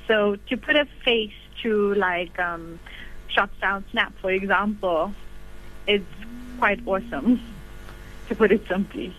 So 0.07 0.35
to 0.49 0.57
put 0.57 0.75
a 0.75 0.85
face 1.05 1.33
to 1.63 1.93
like 1.95 2.37
um, 2.37 2.79
Shop 3.29 3.49
Snap, 3.59 4.13
for 4.21 4.31
example, 4.31 5.13
it's 5.87 6.05
quite 6.59 6.85
awesome. 6.85 7.41
To 8.29 8.33
put 8.33 8.51
it 8.51 8.67
simply. 8.67 9.15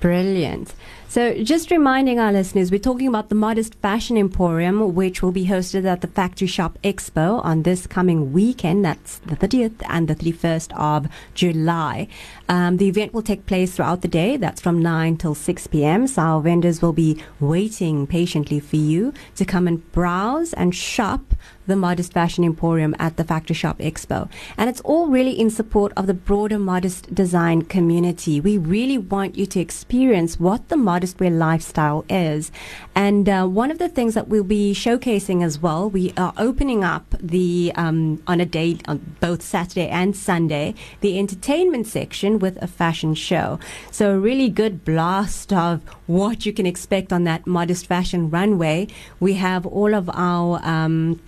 Brilliant. 0.00 0.74
So, 1.10 1.34
just 1.42 1.72
reminding 1.72 2.20
our 2.20 2.30
listeners, 2.30 2.70
we're 2.70 2.78
talking 2.78 3.08
about 3.08 3.30
the 3.30 3.34
Modest 3.34 3.74
Fashion 3.82 4.16
Emporium, 4.16 4.94
which 4.94 5.24
will 5.24 5.32
be 5.32 5.46
hosted 5.46 5.84
at 5.84 6.02
the 6.02 6.06
Factory 6.06 6.46
Shop 6.46 6.78
Expo 6.84 7.44
on 7.44 7.64
this 7.64 7.88
coming 7.88 8.32
weekend. 8.32 8.84
That's 8.84 9.18
the 9.18 9.34
30th 9.34 9.82
and 9.88 10.06
the 10.06 10.14
31st 10.14 10.72
of 10.78 11.08
July. 11.34 12.06
Um, 12.48 12.76
the 12.76 12.86
event 12.86 13.12
will 13.12 13.22
take 13.22 13.46
place 13.46 13.74
throughout 13.74 14.02
the 14.02 14.08
day. 14.08 14.36
That's 14.36 14.60
from 14.60 14.80
9 14.80 15.16
till 15.16 15.34
6 15.34 15.66
p.m. 15.66 16.06
So, 16.06 16.22
our 16.22 16.40
vendors 16.40 16.80
will 16.80 16.92
be 16.92 17.20
waiting 17.40 18.06
patiently 18.06 18.60
for 18.60 18.76
you 18.76 19.12
to 19.34 19.44
come 19.44 19.66
and 19.66 19.90
browse 19.90 20.52
and 20.52 20.72
shop 20.72 21.34
the 21.70 21.76
Modest 21.76 22.12
Fashion 22.12 22.44
Emporium 22.44 22.94
at 22.98 23.16
the 23.16 23.24
Factory 23.24 23.54
Shop 23.54 23.78
Expo. 23.78 24.28
And 24.56 24.68
it's 24.68 24.80
all 24.82 25.06
really 25.06 25.38
in 25.38 25.50
support 25.50 25.92
of 25.96 26.06
the 26.06 26.14
broader 26.14 26.58
modest 26.58 27.14
design 27.14 27.62
community. 27.62 28.40
We 28.40 28.58
really 28.58 28.98
want 28.98 29.36
you 29.36 29.46
to 29.46 29.60
experience 29.60 30.38
what 30.38 30.68
the 30.68 30.76
modest 30.76 30.99
wear 31.18 31.30
lifestyle 31.30 32.04
is. 32.08 32.50
And 32.94 33.28
uh, 33.28 33.46
one 33.46 33.70
of 33.70 33.78
the 33.78 33.88
things 33.88 34.14
that 34.14 34.28
we'll 34.28 34.44
be 34.44 34.74
showcasing 34.74 35.42
as 35.42 35.58
well, 35.58 35.88
we 35.88 36.12
are 36.16 36.32
opening 36.36 36.84
up 36.84 37.14
the, 37.20 37.72
um, 37.76 38.22
on 38.26 38.40
a 38.40 38.46
day, 38.46 38.78
on 38.86 39.16
both 39.20 39.42
Saturday 39.42 39.88
and 39.88 40.16
Sunday, 40.16 40.74
the 41.00 41.18
entertainment 41.18 41.86
section 41.86 42.38
with 42.38 42.60
a 42.62 42.66
fashion 42.66 43.14
show. 43.14 43.58
So 43.90 44.14
a 44.14 44.18
really 44.18 44.48
good 44.48 44.84
blast 44.84 45.52
of 45.52 45.82
what 46.06 46.44
you 46.46 46.52
can 46.52 46.66
expect 46.66 47.12
on 47.12 47.24
that 47.24 47.46
modest 47.46 47.86
fashion 47.86 48.30
runway. 48.30 48.88
We 49.20 49.34
have 49.34 49.66
all 49.66 49.94
of 49.94 50.10
our, 50.12 50.60
um, 50.62 51.20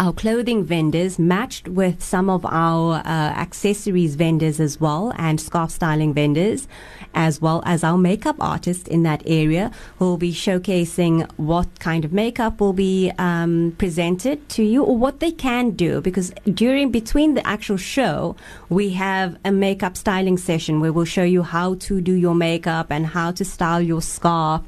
our 0.00 0.14
clothing 0.14 0.64
vendors 0.64 1.18
matched 1.18 1.68
with 1.68 2.02
some 2.02 2.30
of 2.30 2.46
our 2.46 3.02
uh, 3.04 3.32
accessories 3.36 4.14
vendors 4.14 4.58
as 4.58 4.80
well 4.80 5.12
and 5.18 5.38
scarf 5.38 5.70
styling 5.70 6.14
vendors 6.14 6.66
as 7.14 7.38
well 7.42 7.62
as 7.66 7.84
our 7.84 7.98
makeup 7.98 8.36
artists 8.40 8.88
in 8.88 9.02
that 9.02 9.22
area 9.26 9.70
who 9.98 10.06
will 10.06 10.16
be 10.16 10.32
showcasing 10.32 11.30
what 11.36 11.68
kind 11.80 12.06
of 12.06 12.14
makeup 12.14 12.62
will 12.62 12.72
be 12.72 13.12
um, 13.18 13.74
presented 13.76 14.48
to 14.48 14.62
you 14.62 14.82
or 14.82 14.96
what 14.96 15.20
they 15.20 15.30
can 15.30 15.72
do. 15.72 16.00
Because 16.00 16.32
during 16.54 16.90
between 16.90 17.34
the 17.34 17.46
actual 17.46 17.76
show 17.76 18.36
we 18.70 18.90
have 18.90 19.36
a 19.44 19.52
makeup 19.52 19.98
styling 19.98 20.38
session 20.38 20.80
where 20.80 20.94
we'll 20.94 21.04
show 21.04 21.24
you 21.24 21.42
how 21.42 21.74
to 21.74 22.00
do 22.00 22.14
your 22.14 22.34
makeup 22.34 22.86
and 22.90 23.06
how 23.06 23.32
to 23.32 23.44
style 23.44 23.82
your 23.82 24.00
scarf. 24.00 24.62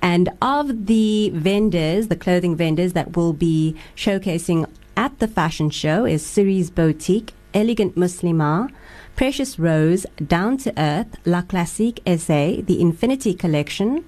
And 0.00 0.28
of 0.40 0.86
the 0.86 1.30
vendors 1.30 2.06
the 2.06 2.14
clothing 2.14 2.54
vendors 2.54 2.92
that 2.92 3.16
will 3.16 3.32
be 3.32 3.74
showcasing 3.96 4.68
at 4.96 5.18
the 5.18 5.28
fashion 5.28 5.70
show 5.70 6.04
is 6.04 6.24
Cerise 6.24 6.70
Boutique, 6.70 7.32
Elegant 7.52 7.94
Muslima, 7.96 8.70
Precious 9.14 9.58
Rose, 9.58 10.06
Down 10.26 10.56
to 10.58 10.72
Earth, 10.78 11.16
La 11.24 11.42
Classique 11.42 12.00
SA, 12.06 12.62
the 12.62 12.80
Infinity 12.80 13.34
Collection, 13.34 14.04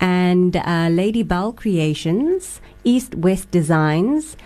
and 0.00 0.56
uh, 0.56 0.88
Lady 0.90 1.22
Bell 1.22 1.52
Creations, 1.52 2.60
East 2.84 3.14
West 3.14 3.50
Designs, 3.50 4.36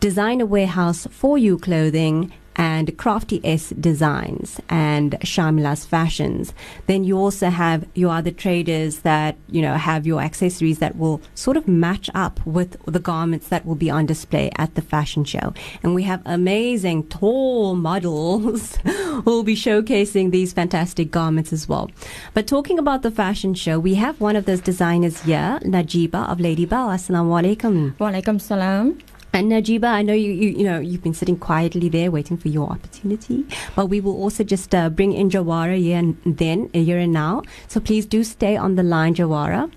Designer 0.00 0.46
Warehouse 0.46 1.06
for 1.10 1.38
You 1.38 1.58
Clothing, 1.58 2.32
and 2.56 2.96
Crafty 2.96 3.40
S 3.44 3.70
Designs 3.70 4.60
and 4.68 5.12
Shamila's 5.20 5.84
Fashions. 5.84 6.54
Then 6.86 7.04
you 7.04 7.18
also 7.18 7.50
have 7.50 7.86
your 7.94 8.12
other 8.12 8.30
traders 8.30 9.00
that, 9.00 9.36
you 9.50 9.62
know, 9.62 9.74
have 9.74 10.06
your 10.06 10.20
accessories 10.20 10.78
that 10.78 10.96
will 10.96 11.20
sort 11.34 11.56
of 11.56 11.66
match 11.66 12.08
up 12.14 12.44
with 12.46 12.76
the 12.84 13.00
garments 13.00 13.48
that 13.48 13.66
will 13.66 13.74
be 13.74 13.90
on 13.90 14.06
display 14.06 14.50
at 14.56 14.74
the 14.74 14.82
fashion 14.82 15.24
show. 15.24 15.52
And 15.82 15.94
we 15.94 16.02
have 16.04 16.22
amazing 16.24 17.08
tall 17.08 17.74
models 17.74 18.76
who 18.84 19.22
will 19.22 19.42
be 19.42 19.56
showcasing 19.56 20.30
these 20.30 20.52
fantastic 20.52 21.10
garments 21.10 21.52
as 21.52 21.68
well. 21.68 21.90
But 22.34 22.46
talking 22.46 22.78
about 22.78 23.02
the 23.02 23.10
fashion 23.10 23.54
show, 23.54 23.78
we 23.78 23.94
have 23.94 24.20
one 24.20 24.36
of 24.36 24.44
those 24.44 24.60
designers 24.60 25.22
here, 25.22 25.58
Najiba 25.62 26.28
of 26.30 26.40
Lady 26.40 26.66
Bell. 26.66 26.88
Assalamu 26.88 27.32
alaikum. 27.40 27.96
Walaikum 27.96 28.40
salam. 28.40 28.98
And 29.34 29.50
Najiba, 29.50 29.86
I 29.86 30.02
know 30.02 30.12
you, 30.12 30.30
you, 30.30 30.50
you 30.50 30.62
know, 30.62 30.78
you've 30.78 31.02
been 31.02 31.12
sitting 31.12 31.36
quietly 31.36 31.88
there 31.88 32.12
waiting 32.12 32.36
for 32.36 32.46
your 32.46 32.70
opportunity, 32.70 33.44
but 33.74 33.86
we 33.86 34.00
will 34.00 34.16
also 34.16 34.44
just 34.44 34.72
uh, 34.72 34.88
bring 34.88 35.12
in 35.12 35.28
Jawara 35.28 35.76
here 35.76 35.98
and 35.98 36.16
then, 36.24 36.70
here 36.72 36.98
and 36.98 37.12
now. 37.12 37.42
So 37.66 37.80
please 37.80 38.06
do 38.06 38.22
stay 38.22 38.56
on 38.56 38.76
the 38.76 38.84
line, 38.84 39.16
Jawara. 39.16 39.72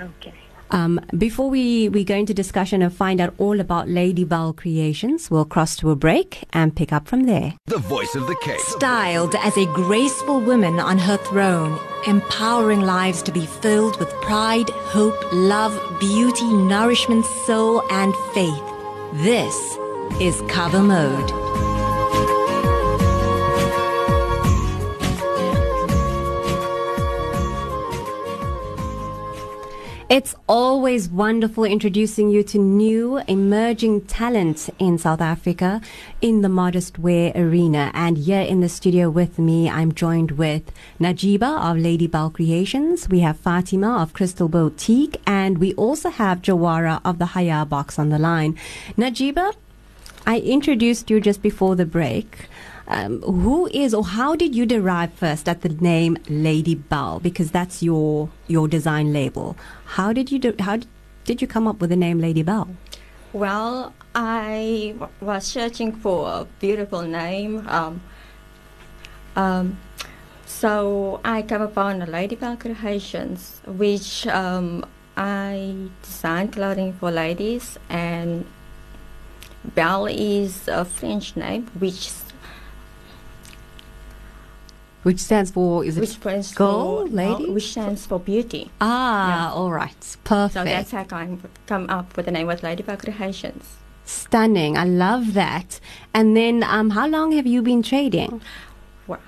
Okay. 0.00 0.32
Um, 0.70 1.00
before 1.18 1.50
we, 1.50 1.88
we 1.88 2.04
go 2.04 2.14
into 2.14 2.32
discussion 2.32 2.80
and 2.80 2.94
find 2.94 3.20
out 3.20 3.34
all 3.38 3.58
about 3.58 3.88
Lady 3.88 4.22
Bell 4.22 4.52
creations, 4.52 5.32
we'll 5.32 5.44
cross 5.44 5.74
to 5.78 5.90
a 5.90 5.96
break 5.96 6.44
and 6.52 6.74
pick 6.74 6.92
up 6.92 7.08
from 7.08 7.24
there. 7.24 7.54
The 7.66 7.78
voice 7.78 8.14
of 8.14 8.28
the 8.28 8.36
Cape. 8.42 8.60
Styled 8.60 9.34
as 9.36 9.56
a 9.56 9.66
graceful 9.66 10.40
woman 10.40 10.78
on 10.78 10.98
her 10.98 11.16
throne, 11.16 11.76
empowering 12.06 12.82
lives 12.82 13.20
to 13.22 13.32
be 13.32 13.46
filled 13.46 13.98
with 13.98 14.10
pride, 14.22 14.70
hope, 14.70 15.16
love, 15.32 15.74
beauty, 15.98 16.52
nourishment, 16.52 17.24
soul, 17.46 17.82
and 17.90 18.14
faith. 18.32 18.65
This 19.16 19.78
is 20.20 20.42
Cover 20.46 20.82
Mode. 20.82 21.65
It's 30.08 30.36
always 30.48 31.08
wonderful 31.08 31.64
introducing 31.64 32.30
you 32.30 32.44
to 32.44 32.58
new 32.58 33.18
emerging 33.26 34.02
talent 34.02 34.70
in 34.78 34.98
South 34.98 35.20
Africa 35.20 35.80
in 36.20 36.42
the 36.42 36.48
modest 36.48 36.96
wear 36.96 37.32
arena. 37.34 37.90
And 37.92 38.16
here 38.16 38.42
in 38.42 38.60
the 38.60 38.68
studio 38.68 39.10
with 39.10 39.40
me, 39.40 39.68
I'm 39.68 39.92
joined 39.92 40.38
with 40.38 40.70
Najiba 41.00 41.60
of 41.60 41.78
Lady 41.78 42.06
Bell 42.06 42.30
Creations. 42.30 43.08
We 43.08 43.18
have 43.20 43.36
Fatima 43.36 44.00
of 44.00 44.12
Crystal 44.12 44.48
Boutique, 44.48 45.20
and 45.26 45.58
we 45.58 45.74
also 45.74 46.10
have 46.10 46.40
Jawara 46.40 47.00
of 47.04 47.18
the 47.18 47.26
Haya 47.26 47.66
Box 47.66 47.98
on 47.98 48.10
the 48.10 48.18
line. 48.20 48.56
Najiba, 48.96 49.56
I 50.24 50.38
introduced 50.38 51.10
you 51.10 51.20
just 51.20 51.42
before 51.42 51.74
the 51.74 51.84
break. 51.84 52.48
Um, 52.88 53.20
who 53.22 53.66
is 53.72 53.92
or 53.92 54.04
how 54.04 54.36
did 54.36 54.54
you 54.54 54.64
derive 54.64 55.12
first 55.12 55.48
at 55.48 55.62
the 55.62 55.68
name 55.68 56.16
Lady 56.28 56.74
Bell? 56.74 57.18
Because 57.20 57.50
that's 57.50 57.82
your 57.82 58.28
your 58.46 58.68
design 58.68 59.12
label. 59.12 59.56
How 59.84 60.12
did 60.12 60.30
you 60.30 60.38
do, 60.38 60.54
how 60.60 60.78
did 61.24 61.42
you 61.42 61.48
come 61.48 61.66
up 61.66 61.80
with 61.80 61.90
the 61.90 61.96
name 61.96 62.20
Lady 62.20 62.42
Bell? 62.42 62.68
Well, 63.32 63.92
I 64.14 64.94
w- 64.98 65.12
was 65.20 65.44
searching 65.44 65.92
for 65.92 66.28
a 66.28 66.46
beautiful 66.60 67.02
name. 67.02 67.66
Um, 67.68 68.00
um, 69.34 69.78
so 70.46 71.20
I 71.24 71.42
came 71.42 71.60
upon 71.60 71.98
the 71.98 72.06
Lady 72.06 72.36
Bell 72.36 72.56
Creations, 72.56 73.60
which 73.66 74.26
um, 74.28 74.86
I 75.16 75.74
design 76.02 76.48
clothing 76.48 76.92
for 76.94 77.10
ladies, 77.10 77.78
and 77.90 78.46
Belle 79.74 80.06
is 80.06 80.68
a 80.68 80.84
French 80.84 81.36
name, 81.36 81.66
which 81.78 82.08
Which 85.06 85.20
stands 85.20 85.52
for 85.52 85.84
is 85.84 85.96
it 85.96 86.00
which 86.00 86.18
stands 86.18 86.52
girl, 86.52 87.06
for 87.06 87.14
lady? 87.14 87.48
which 87.48 87.70
stands 87.70 88.04
for 88.04 88.18
beauty. 88.18 88.72
Ah, 88.80 89.28
yeah. 89.28 89.52
all 89.54 89.70
right, 89.70 90.16
perfect. 90.24 90.54
So 90.54 90.64
that's 90.64 90.90
how 90.90 91.06
I 91.12 91.38
come, 91.66 91.88
up 91.88 92.16
with 92.16 92.26
the 92.26 92.32
name 92.32 92.50
of 92.50 92.60
Lady 92.64 92.82
Bell 92.82 92.96
Creations. 92.96 93.76
Stunning. 94.04 94.76
I 94.76 94.82
love 94.82 95.34
that. 95.34 95.78
And 96.12 96.36
then, 96.36 96.64
um, 96.64 96.90
how 96.90 97.06
long 97.06 97.30
have 97.38 97.46
you 97.46 97.62
been 97.62 97.84
trading? 97.84 98.40
Wow. 99.06 99.20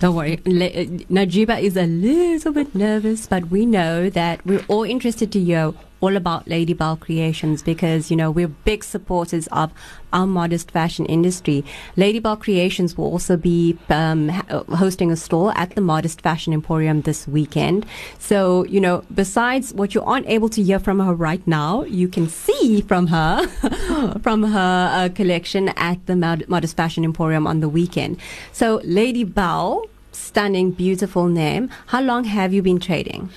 Don't 0.00 0.14
worry. 0.14 0.42
Le- 0.44 0.66
uh, 0.66 0.84
Najiba 1.08 1.58
is 1.58 1.74
a 1.74 1.86
little 1.86 2.52
bit 2.52 2.74
nervous, 2.74 3.26
but 3.26 3.48
we 3.50 3.64
know 3.64 4.10
that 4.10 4.44
we're 4.44 4.66
all 4.68 4.84
interested 4.84 5.32
to 5.32 5.40
hear 5.40 5.72
all 6.00 6.16
about 6.16 6.46
Lady 6.46 6.72
Bell 6.72 6.96
Creations 6.96 7.62
because, 7.62 8.10
you 8.10 8.16
know, 8.16 8.30
we're 8.30 8.48
big 8.48 8.84
supporters 8.84 9.46
of 9.48 9.72
our 10.12 10.26
modest 10.26 10.70
fashion 10.70 11.06
industry. 11.06 11.64
Lady 11.96 12.18
Bell 12.18 12.36
Creations 12.36 12.96
will 12.96 13.06
also 13.06 13.36
be 13.36 13.76
um, 13.88 14.28
hosting 14.28 15.10
a 15.10 15.16
stall 15.16 15.50
at 15.52 15.74
the 15.74 15.80
Modest 15.80 16.20
Fashion 16.20 16.52
Emporium 16.52 17.02
this 17.02 17.26
weekend. 17.26 17.84
So, 18.18 18.64
you 18.64 18.80
know, 18.80 19.04
besides 19.14 19.74
what 19.74 19.94
you 19.94 20.02
aren't 20.02 20.28
able 20.28 20.48
to 20.50 20.62
hear 20.62 20.78
from 20.78 21.00
her 21.00 21.14
right 21.14 21.44
now, 21.46 21.82
you 21.84 22.08
can 22.08 22.28
see 22.28 22.80
from 22.82 23.08
her, 23.08 23.46
from 24.22 24.42
her 24.44 24.90
uh, 24.92 25.08
collection 25.14 25.68
at 25.70 26.04
the 26.06 26.16
Modest 26.48 26.76
Fashion 26.76 27.04
Emporium 27.04 27.46
on 27.46 27.60
the 27.60 27.68
weekend. 27.68 28.18
So, 28.52 28.80
Lady 28.84 29.24
Bell, 29.24 29.84
stunning, 30.12 30.70
beautiful 30.70 31.26
name. 31.26 31.70
How 31.86 32.00
long 32.00 32.24
have 32.24 32.52
you 32.52 32.62
been 32.62 32.80
trading? 32.80 33.30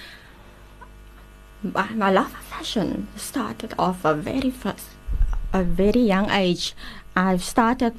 My, 1.63 1.89
my 1.91 2.11
love 2.11 2.33
of 2.33 2.43
fashion 2.45 3.07
started 3.15 3.73
off 3.77 4.03
a 4.05 4.13
very 4.13 4.51
first, 4.51 4.87
a 5.53 5.63
very 5.63 6.01
young 6.01 6.29
age. 6.29 6.75
I've 7.15 7.43
started 7.43 7.95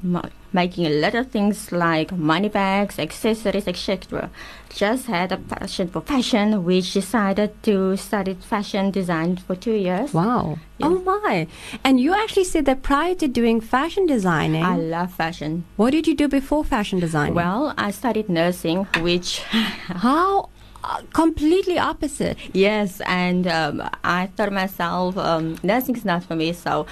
making 0.51 0.85
little 0.85 1.23
things 1.23 1.71
like 1.71 2.11
money 2.11 2.49
bags, 2.49 2.97
accessories, 2.97 3.67
etc. 3.67 4.31
Just 4.73 5.05
had 5.05 5.31
a 5.31 5.37
passion 5.37 5.87
for 5.87 6.01
fashion, 6.01 6.63
which 6.63 6.93
decided 6.93 7.51
to 7.61 7.95
study 7.95 8.33
fashion 8.33 8.89
design 8.89 9.37
for 9.37 9.55
two 9.55 9.73
years. 9.73 10.15
Wow. 10.15 10.57
Yeah. 10.79 10.87
Oh 10.87 10.99
my. 10.99 11.45
And 11.83 11.99
you 11.99 12.11
actually 12.15 12.45
said 12.45 12.65
that 12.65 12.81
prior 12.81 13.13
to 13.15 13.27
doing 13.27 13.61
fashion 13.61 14.07
designing, 14.07 14.63
I 14.63 14.77
love 14.77 15.13
fashion. 15.13 15.65
what 15.75 15.91
did 15.91 16.07
you 16.07 16.15
do 16.15 16.27
before 16.27 16.63
fashion 16.63 16.99
designing? 16.99 17.35
Well, 17.35 17.75
I 17.77 17.91
studied 17.91 18.29
nursing, 18.29 18.85
which 19.01 19.43
how 19.43 20.49
uh, 20.83 21.01
completely 21.13 21.77
opposite. 21.79 22.37
Yes, 22.53 23.01
and 23.05 23.47
um, 23.47 23.89
I 24.03 24.27
thought 24.35 24.51
myself, 24.51 25.17
um, 25.17 25.57
is 25.63 26.05
not 26.05 26.23
for 26.23 26.35
me, 26.35 26.53
so 26.53 26.85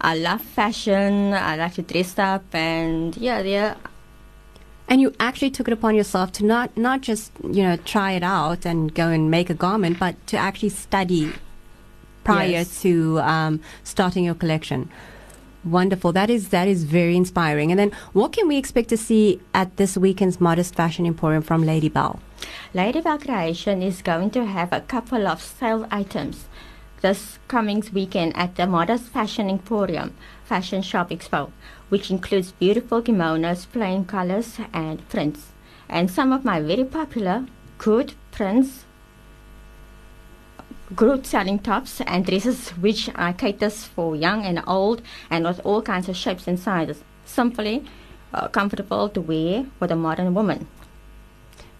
I 0.00 0.16
love 0.16 0.42
fashion, 0.42 1.32
I 1.34 1.56
like 1.56 1.74
to 1.74 1.82
dress 1.82 2.18
up, 2.18 2.44
and 2.54 3.16
yeah, 3.16 3.40
yeah. 3.40 3.74
And 4.90 5.00
you 5.02 5.12
actually 5.20 5.50
took 5.50 5.68
it 5.68 5.72
upon 5.72 5.94
yourself 5.96 6.32
to 6.32 6.44
not 6.46 6.74
not 6.76 7.02
just 7.02 7.30
you 7.42 7.62
know 7.62 7.76
try 7.76 8.12
it 8.12 8.22
out 8.22 8.64
and 8.64 8.94
go 8.94 9.08
and 9.08 9.30
make 9.30 9.50
a 9.50 9.54
garment, 9.54 9.98
but 9.98 10.14
to 10.28 10.36
actually 10.36 10.70
study 10.70 11.32
prior 12.24 12.48
Yes. 12.48 12.80
to 12.82 13.20
um, 13.20 13.60
starting 13.84 14.24
your 14.24 14.34
collection. 14.34 14.88
Wonderful. 15.68 16.12
That 16.12 16.30
is 16.30 16.48
that 16.48 16.66
is 16.66 16.84
very 16.84 17.14
inspiring. 17.14 17.70
And 17.70 17.78
then, 17.78 17.92
what 18.14 18.32
can 18.32 18.48
we 18.48 18.56
expect 18.56 18.88
to 18.88 18.96
see 18.96 19.40
at 19.52 19.76
this 19.76 19.98
weekend's 19.98 20.40
Modest 20.40 20.74
Fashion 20.74 21.04
Emporium 21.04 21.42
from 21.42 21.66
Lady 21.66 21.90
Bell? 21.90 22.20
Lady 22.72 23.02
Bell 23.02 23.18
Creation 23.18 23.82
is 23.82 24.00
going 24.00 24.30
to 24.30 24.46
have 24.46 24.72
a 24.72 24.80
couple 24.80 25.26
of 25.26 25.42
sale 25.42 25.86
items 25.90 26.46
this 27.02 27.38
coming 27.48 27.84
weekend 27.92 28.34
at 28.36 28.56
the 28.56 28.66
Modest 28.66 29.04
Fashion 29.04 29.50
Emporium 29.50 30.14
Fashion 30.44 30.80
Shop 30.80 31.10
Expo, 31.10 31.50
which 31.90 32.10
includes 32.10 32.52
beautiful 32.52 33.02
kimonos, 33.02 33.70
plain 33.70 34.06
colors, 34.06 34.58
and 34.72 35.06
prints. 35.10 35.52
And 35.88 36.10
some 36.10 36.32
of 36.32 36.44
my 36.44 36.60
very 36.62 36.84
popular 36.84 37.46
good 37.76 38.14
prints, 38.32 38.84
good 40.96 41.26
selling 41.26 41.58
tops 41.58 42.00
and 42.02 42.24
dresses, 42.24 42.70
which 42.70 43.10
I 43.14 43.32
caters 43.32 43.84
for 43.84 44.16
young 44.16 44.44
and 44.44 44.62
old, 44.66 45.02
and 45.30 45.44
with 45.44 45.60
all 45.64 45.82
kinds 45.82 46.08
of 46.08 46.16
shapes 46.16 46.46
and 46.48 46.58
sizes. 46.58 47.02
Simply 47.24 47.84
uh, 48.32 48.48
comfortable 48.48 49.08
to 49.10 49.20
wear 49.20 49.66
for 49.78 49.86
the 49.86 49.96
modern 49.96 50.34
woman. 50.34 50.66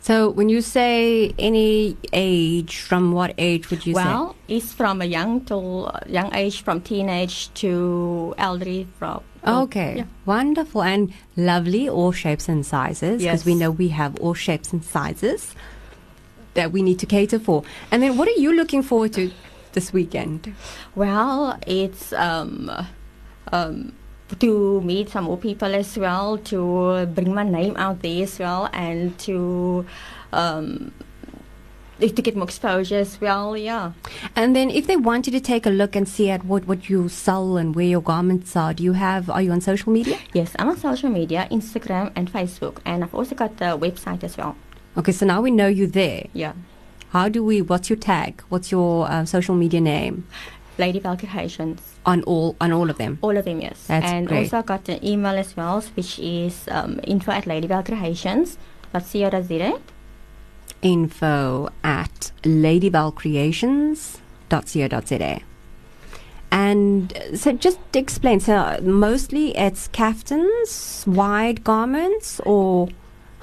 So, 0.01 0.31
when 0.31 0.49
you 0.49 0.61
say 0.63 1.35
any 1.39 1.97
age, 2.13 2.79
from 2.79 3.13
what 3.13 3.35
age 3.37 3.69
would 3.71 3.85
you 3.85 3.95
well, 3.95 4.37
it's 4.47 4.73
from 4.73 5.03
a 5.03 5.05
young 5.05 5.45
to 5.47 5.91
young 6.07 6.33
age, 6.35 6.63
from 6.63 6.81
teenage 6.81 7.53
to 7.55 8.35
elderly. 8.39 8.87
From? 8.99 9.21
Okay, 9.47 9.97
Yeah. 9.99 10.05
wonderful 10.25 10.83
and 10.83 11.13
lovely, 11.37 11.89
all 11.89 12.13
shapes 12.13 12.49
and 12.49 12.65
sizes, 12.65 13.19
because 13.23 13.41
Yes. 13.41 13.45
we 13.45 13.55
know 13.55 13.71
we 13.71 13.89
have 13.89 14.17
all 14.21 14.35
shapes 14.35 14.73
and 14.73 14.83
sizes 14.85 15.55
that 16.59 16.73
we 16.73 16.83
need 16.83 16.99
to 16.99 17.07
cater 17.07 17.39
for. 17.39 17.63
And 17.91 18.03
then, 18.03 18.19
what 18.19 18.27
are 18.29 18.41
you 18.45 18.53
looking 18.53 18.83
forward 18.83 19.13
to 19.15 19.31
this 19.73 19.93
weekend? 19.93 20.53
Well, 20.95 21.59
it's 21.67 22.13
um, 22.13 22.71
um, 23.53 23.93
to 24.41 24.81
meet 24.83 25.09
some 25.09 25.25
more 25.25 25.39
people 25.39 25.73
as 25.75 25.97
well, 25.97 26.37
to 26.51 27.07
bring 27.15 27.33
my 27.33 27.45
name 27.45 27.77
out 27.77 28.03
there 28.03 28.25
as 28.25 28.39
well, 28.39 28.69
and 28.73 29.17
to 29.21 29.87
um, 30.33 30.93
to 32.01 32.23
get 32.23 32.35
more 32.35 32.45
exposure 32.45 32.99
as 32.99 33.21
well. 33.21 33.57
Yeah. 33.57 33.93
And 34.35 34.55
then, 34.57 34.71
if 34.71 34.87
they 34.87 34.97
wanted 34.97 35.31
to 35.39 35.41
take 35.41 35.65
a 35.65 35.71
look 35.71 35.95
and 35.95 36.09
see 36.09 36.29
at 36.29 36.45
what, 36.45 36.67
what 36.67 36.89
you 36.91 37.09
sell 37.09 37.57
and 37.57 37.75
where 37.75 37.87
your 37.87 38.03
garments 38.03 38.57
are, 38.57 38.75
do 38.75 38.83
you 38.83 38.95
have? 38.95 39.31
Are 39.31 39.43
you 39.43 39.53
on 39.53 39.61
social 39.61 39.93
media? 39.93 40.19
Yes, 40.35 40.53
I'm 40.59 40.69
on 40.69 40.77
social 40.77 41.11
media, 41.11 41.47
Instagram 41.53 42.11
and 42.17 42.33
Facebook, 42.33 42.79
and 42.85 43.05
I've 43.05 43.15
also 43.15 43.35
got 43.35 43.59
the 43.59 43.79
website 43.79 44.25
as 44.25 44.37
well. 44.37 44.57
Okay, 44.97 45.13
so 45.13 45.27
now 45.27 45.41
we 45.41 45.51
know 45.51 45.69
you're 45.69 45.87
there. 45.87 46.27
Yeah. 46.33 46.55
How 47.11 47.29
do 47.29 47.45
we? 47.45 47.63
What's 47.63 47.89
your 47.89 47.99
tag? 47.99 48.43
What's 48.49 48.71
your 48.71 49.11
uh, 49.11 49.25
social 49.25 49.55
media 49.55 49.81
name 49.81 50.27
Lady 50.79 51.01
Bell 51.01 51.17
Creations. 51.17 51.81
on 52.07 52.23
all 52.23 52.55
on 52.61 52.71
all 52.73 52.89
of 52.91 52.99
them? 52.99 53.19
All 53.23 53.37
of 53.37 53.45
them, 53.45 53.61
yes. 53.61 53.87
That's 53.87 54.07
and 54.07 54.27
great. 54.29 54.53
also 54.53 54.63
got 54.63 54.89
an 54.89 55.05
email 55.05 55.37
as 55.37 55.57
well, 55.57 55.81
which 55.95 56.19
is 56.19 56.67
um, 56.71 57.01
info 57.05 57.31
at 57.33 57.45
ladybellcreations.co.za. 57.45 59.81
Info 60.81 61.69
at 61.83 62.31
ladybellcreations.co.za. 62.43 65.41
And 66.51 67.13
so, 67.35 67.53
just 67.53 67.79
explain. 67.95 68.41
So, 68.41 68.79
mostly 68.83 69.55
it's 69.57 69.89
caftans, 69.89 71.07
wide 71.07 71.63
garments, 71.63 72.41
or 72.47 72.89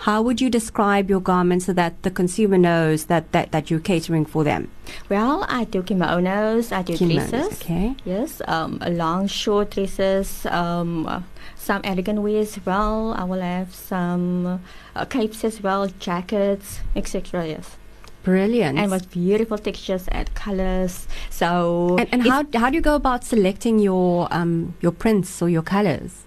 how 0.06 0.22
would 0.22 0.40
you 0.40 0.52
describe 0.52 1.10
your 1.10 1.20
garments 1.20 1.66
so 1.66 1.74
that 1.74 2.04
the 2.04 2.12
consumer 2.12 2.60
knows 2.60 3.06
that, 3.06 3.32
that, 3.32 3.52
that 3.52 3.72
you're 3.72 3.80
catering 3.80 4.24
for 4.24 4.44
them? 4.44 4.70
Well, 5.10 5.48
I 5.50 5.64
do 5.64 5.82
kimonos, 5.82 6.72
I 6.72 6.84
do 6.84 6.94
Kimonos, 6.94 7.32
dresses. 7.32 7.54
okay. 7.60 7.96
Yes, 8.06 8.40
um, 8.48 8.78
long, 8.88 9.26
short 9.26 9.72
dresses, 9.72 10.46
um, 10.46 11.26
some 11.56 11.82
elegant 11.84 12.22
wears 12.22 12.56
as 12.56 12.64
well. 12.64 13.16
I 13.18 13.24
will 13.24 13.42
have 13.42 13.74
some 13.74 14.62
uh, 14.96 15.06
capes 15.06 15.44
as 15.44 15.64
well, 15.64 15.88
jackets, 15.98 16.82
etc. 16.96 17.48
Yes. 17.48 17.76
Brilliant. 18.22 18.78
And 18.78 18.92
with 18.92 19.10
beautiful 19.10 19.58
textures 19.58 20.08
and 20.10 20.32
colors. 20.36 21.08
So 21.32 21.96
And, 21.98 22.10
and 22.14 22.28
how, 22.28 22.46
how 22.54 22.70
do 22.70 22.76
you 22.76 22.82
go 22.82 22.94
about 22.94 23.24
selecting 23.24 23.80
your 23.80 24.28
um, 24.30 24.76
your 24.82 24.92
prints 24.92 25.42
or 25.42 25.50
your 25.50 25.64
colors? 25.64 26.26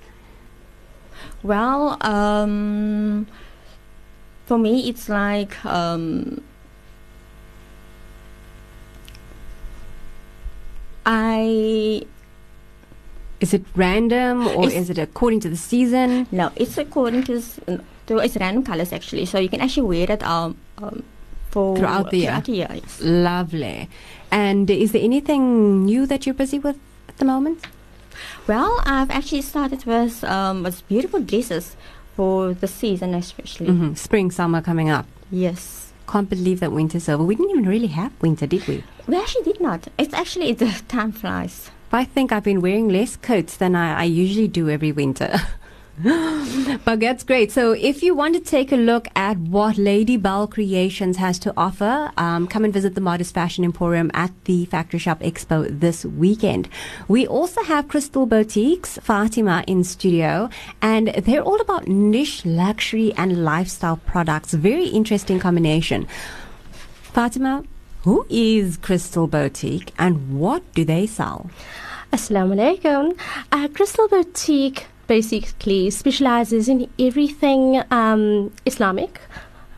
Well, 1.45 1.97
um, 2.01 3.29
for 4.49 4.57
me, 4.57 4.89
it's 4.89 5.11
like 5.11 5.53
um, 5.67 6.43
I 11.05 12.03
Is 13.41 13.53
it 13.53 13.65
random 13.77 14.49
or 14.49 14.69
is 14.71 14.89
it 14.89 14.99
according 14.99 15.41
to 15.41 15.51
the 15.51 15.57
season? 15.57 16.27
no, 16.33 16.51
it's 16.57 16.79
according 16.79 17.25
to 17.25 17.43
it's 18.09 18.37
random 18.37 18.65
colors 18.65 18.91
actually, 18.91 19.27
so 19.27 19.39
you 19.39 19.51
can 19.51 19.61
actually 19.61 19.87
wear 19.87 20.11
it 20.11 20.23
um, 20.25 20.57
um 20.79 21.05
for 21.51 21.77
Throughout 21.77 22.11
the 22.11 22.17
year. 22.19 22.29
Throughout 22.29 22.45
the 22.45 22.53
year, 22.53 22.69
yes. 22.73 23.01
Lovely. 23.03 23.89
And 24.31 24.71
is 24.71 24.93
there 24.93 25.03
anything 25.03 25.85
new 25.85 26.07
that 26.07 26.25
you're 26.25 26.35
busy 26.35 26.59
with 26.59 26.79
at 27.09 27.19
the 27.19 27.25
moment? 27.25 27.67
Well, 28.47 28.81
I've 28.85 29.11
actually 29.11 29.43
started 29.43 29.85
with 29.85 30.25
um 30.25 30.63
with 30.65 30.81
beautiful 30.89 31.21
dresses 31.21 31.77
for 32.19 32.53
the 32.53 32.67
season 32.67 33.15
especially. 33.15 33.67
hmm 33.67 33.95
Spring, 33.95 34.33
summer 34.33 34.61
coming 34.61 34.91
up. 34.91 35.07
Yes. 35.31 35.93
Can't 36.09 36.29
believe 36.29 36.59
that 36.59 36.73
winter's 36.73 37.09
over. 37.09 37.23
We 37.23 37.37
didn't 37.37 37.53
even 37.53 37.69
really 37.69 37.87
have 37.87 38.11
winter, 38.21 38.45
did 38.45 38.67
we? 38.67 38.83
We 39.07 39.17
actually 39.17 39.45
did 39.45 39.61
not. 39.61 39.87
It's 39.99 40.13
actually 40.15 40.53
the 40.55 40.83
time 40.89 41.13
flies. 41.13 41.71
I 41.93 42.05
think 42.05 42.33
I've 42.33 42.43
been 42.43 42.61
wearing 42.61 42.89
less 42.89 43.15
coats 43.17 43.57
than 43.57 43.77
I, 43.77 44.01
I 44.01 44.03
usually 44.03 44.49
do 44.49 44.69
every 44.69 44.91
winter. 44.91 45.31
but 46.85 47.01
that's 47.01 47.25
great. 47.25 47.51
So, 47.51 47.73
if 47.73 48.05
you 48.05 48.15
want 48.15 48.35
to 48.35 48.41
take 48.41 48.71
a 48.71 48.77
look 48.77 49.09
at 49.17 49.37
what 49.37 49.77
Lady 49.77 50.17
Bell 50.17 50.47
Creations 50.47 51.17
has 51.17 51.41
to 51.41 51.53
offer, 51.57 52.13
um, 52.17 52.47
come 52.47 52.65
and 52.65 52.73
visit 52.73 52.95
the 52.95 53.01
Modest 53.01 53.35
Fashion 53.35 53.65
Emporium 53.65 54.09
at 54.15 54.31
the 54.45 54.67
Factory 54.67 55.01
Shop 55.01 55.19
Expo 55.19 55.67
this 55.81 56.05
weekend. 56.05 56.69
We 57.09 57.27
also 57.27 57.65
have 57.65 57.89
Crystal 57.89 58.27
Boutiques, 58.27 58.99
Fatima 58.99 59.65
in 59.67 59.83
studio, 59.83 60.51
and 60.81 61.09
they're 61.09 61.43
all 61.43 61.61
about 61.61 61.89
niche 61.89 62.47
luxury 62.47 63.13
and 63.17 63.45
lifestyle 63.45 63.97
products. 63.97 64.55
Very 64.55 64.87
interesting 64.87 65.41
combination. 65.41 66.07
Fatima, 67.13 67.65
who 68.03 68.25
is 68.31 68.77
Crystal 68.77 69.27
Boutique 69.27 69.93
and 69.99 70.39
what 70.39 70.63
do 70.75 70.85
they 70.85 71.09
sell? 71.09 71.51
Assalamu 72.13 72.55
alaikum. 72.55 73.19
Uh, 73.51 73.67
Crystal 73.75 74.07
Boutique 74.07 74.87
basically 75.09 75.91
specializes 75.91 76.69
in 76.69 76.89
everything 76.99 77.83
um, 77.91 78.53
Islamic, 78.67 79.21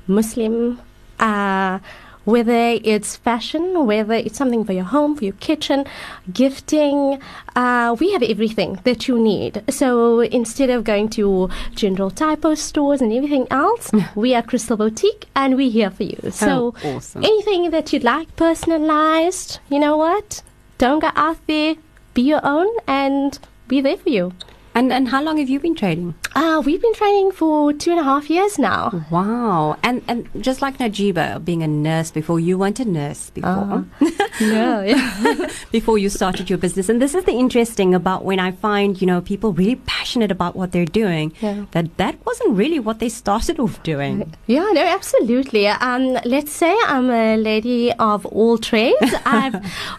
Muslim, 0.07 0.81
uh, 1.19 1.79
whether 2.25 2.79
it's 2.85 3.17
fashion, 3.17 3.87
whether 3.87 4.13
it's 4.15 4.37
something 4.37 4.63
for 4.65 4.73
your 4.75 4.85
home, 4.85 5.17
for 5.17 5.25
your 5.25 5.35
kitchen, 5.41 5.87
gifting. 6.33 7.19
Uh, 7.57 7.97
we 7.99 8.13
have 8.13 8.23
everything 8.23 8.79
that 8.85 9.09
you 9.09 9.19
need. 9.19 9.63
So 9.71 10.21
instead 10.21 10.69
of 10.69 10.85
going 10.85 11.09
to 11.11 11.49
general 11.75 12.11
typo 12.11 12.55
stores 12.55 13.01
and 13.01 13.11
everything 13.13 13.47
else, 13.51 13.91
we 14.15 14.35
are 14.35 14.43
Crystal 14.43 14.77
Boutique 14.77 15.27
and 15.35 15.57
we're 15.57 15.71
here 15.71 15.91
for 15.91 16.03
you. 16.03 16.19
So 16.31 16.75
Oh, 16.85 16.97
awesome. 16.97 17.25
anything 17.25 17.71
that 17.71 17.93
you'd 17.93 18.05
like 18.05 18.37
personalized, 18.37 19.59
you 19.71 19.79
know 19.79 19.97
what? 19.97 20.43
Don't 20.79 21.01
go 21.01 21.11
out 21.15 21.39
there, 21.47 21.77
be 22.15 22.23
your 22.23 22.41
own 22.45 22.69
and 22.87 23.39
be 23.67 23.81
there 23.81 23.97
for 23.97 24.11
you. 24.11 24.33
And 24.75 24.93
and 24.93 25.09
how 25.09 25.21
long 25.23 25.39
have 25.39 25.49
you 25.49 25.59
been 25.59 25.75
trading? 25.75 26.15
Uh, 26.35 26.63
we've 26.65 26.81
been 26.81 26.95
training 26.95 27.33
for 27.33 27.73
two 27.73 27.91
and 27.91 27.99
a 28.01 28.05
half 28.05 28.31
years 28.31 28.59
now. 28.59 29.05
Wow. 29.11 29.77
And 29.83 30.03
and 30.07 30.29
just 30.41 30.63
like 30.63 30.79
Najiba, 30.79 31.45
being 31.45 31.63
a 31.63 31.69
nurse 31.69 32.11
before, 32.13 32.39
you 32.39 32.57
weren't 32.57 32.79
a 32.81 32.85
nurse 32.85 33.31
before. 33.31 33.85
No, 34.41 34.81
yeah. 34.81 35.51
before 35.71 35.99
you 35.99 36.09
started 36.09 36.49
your 36.49 36.57
business. 36.59 36.89
And 36.89 37.03
this 37.03 37.15
is 37.15 37.25
the 37.25 37.33
interesting 37.33 37.95
about 37.95 38.25
when 38.25 38.41
I 38.41 38.53
find, 38.53 38.99
you 38.99 39.07
know, 39.07 39.21
people 39.21 39.53
really 39.53 39.77
passionate 39.85 40.31
about 40.31 40.57
what 40.57 40.73
they're 40.73 40.87
doing, 40.87 41.35
Yeah. 41.43 41.67
that 41.73 41.95
that 41.99 42.25
wasn't 42.25 42.57
really 42.57 42.81
what 42.81 43.01
they 43.01 43.11
started 43.11 43.59
off 43.61 43.83
doing. 43.83 44.33
Yeah, 44.47 44.67
no, 44.73 44.81
absolutely. 44.83 45.69
Um, 45.69 46.17
let's 46.25 46.53
say 46.53 46.75
I'm 46.87 47.11
a 47.11 47.37
lady 47.37 47.93
of 47.99 48.25
all 48.27 48.57
trades. 48.57 49.13
I've, 49.27 49.57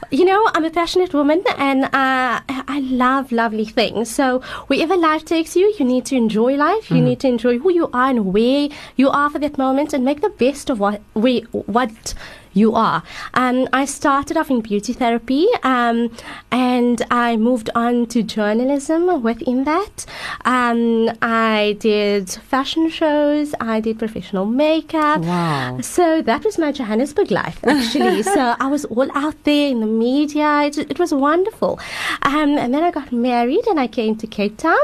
you 0.10 0.25
know, 0.25 0.41
I'm 0.55 0.65
a 0.65 0.71
passionate 0.71 1.13
woman 1.13 1.43
and 1.57 1.84
uh, 1.86 2.41
I 2.49 2.79
love 2.89 3.31
lovely 3.31 3.65
things. 3.65 4.10
So 4.10 4.41
wherever 4.67 4.95
life 4.95 5.26
takes 5.26 5.56
you, 5.56 5.74
you 5.78 5.86
need 5.86 6.06
to 6.06 6.15
enjoy 6.15 6.56
life. 6.56 6.89
You 6.89 6.97
hmm. 6.97 7.06
need 7.06 7.19
to 7.21 7.28
enjoy 7.28 7.60
who 7.60 7.71
you 7.71 7.89
are 7.93 8.10
and 8.10 8.34
where 8.34 8.69
you 8.95 9.10
are 9.10 9.30
for 9.30 9.39
that 9.39 9.58
moment, 9.58 9.93
and 9.93 10.06
make 10.06 10.21
the 10.21 10.30
best 10.30 10.69
of 10.69 10.80
what 10.80 11.02
we 11.13 11.41
what 11.52 12.13
you 12.53 12.75
are. 12.75 13.03
Um, 13.33 13.67
I 13.73 13.85
started 13.85 14.37
off 14.37 14.49
in 14.49 14.61
beauty 14.61 14.93
therapy, 14.93 15.47
um, 15.63 16.11
and 16.51 17.01
I 17.09 17.37
moved 17.37 17.69
on 17.75 18.07
to 18.07 18.23
journalism 18.23 19.21
within 19.21 19.63
that. 19.65 20.05
Um, 20.45 21.09
I 21.21 21.77
did 21.79 22.29
fashion 22.29 22.89
shows. 22.89 23.53
I 23.59 23.79
did 23.79 23.99
professional 23.99 24.45
makeup. 24.45 25.21
Wow. 25.21 25.79
So 25.81 26.21
that 26.21 26.43
was 26.43 26.57
my 26.57 26.71
Johannesburg 26.71 27.31
life, 27.31 27.59
actually. 27.63 28.23
so 28.35 28.55
I 28.59 28.67
was 28.67 28.85
all 28.85 29.09
out 29.15 29.43
there 29.43 29.69
in 29.69 29.79
the 29.79 29.85
media. 29.85 30.63
It, 30.63 30.77
it 30.77 30.99
was 30.99 31.13
wonderful. 31.13 31.79
Um, 32.23 32.57
and 32.57 32.73
then 32.73 32.83
I 32.83 32.91
got 32.91 33.11
married 33.11 33.67
and 33.67 33.79
I 33.79 33.87
came 33.87 34.15
to 34.17 34.27
Cape 34.27 34.57
Town, 34.57 34.77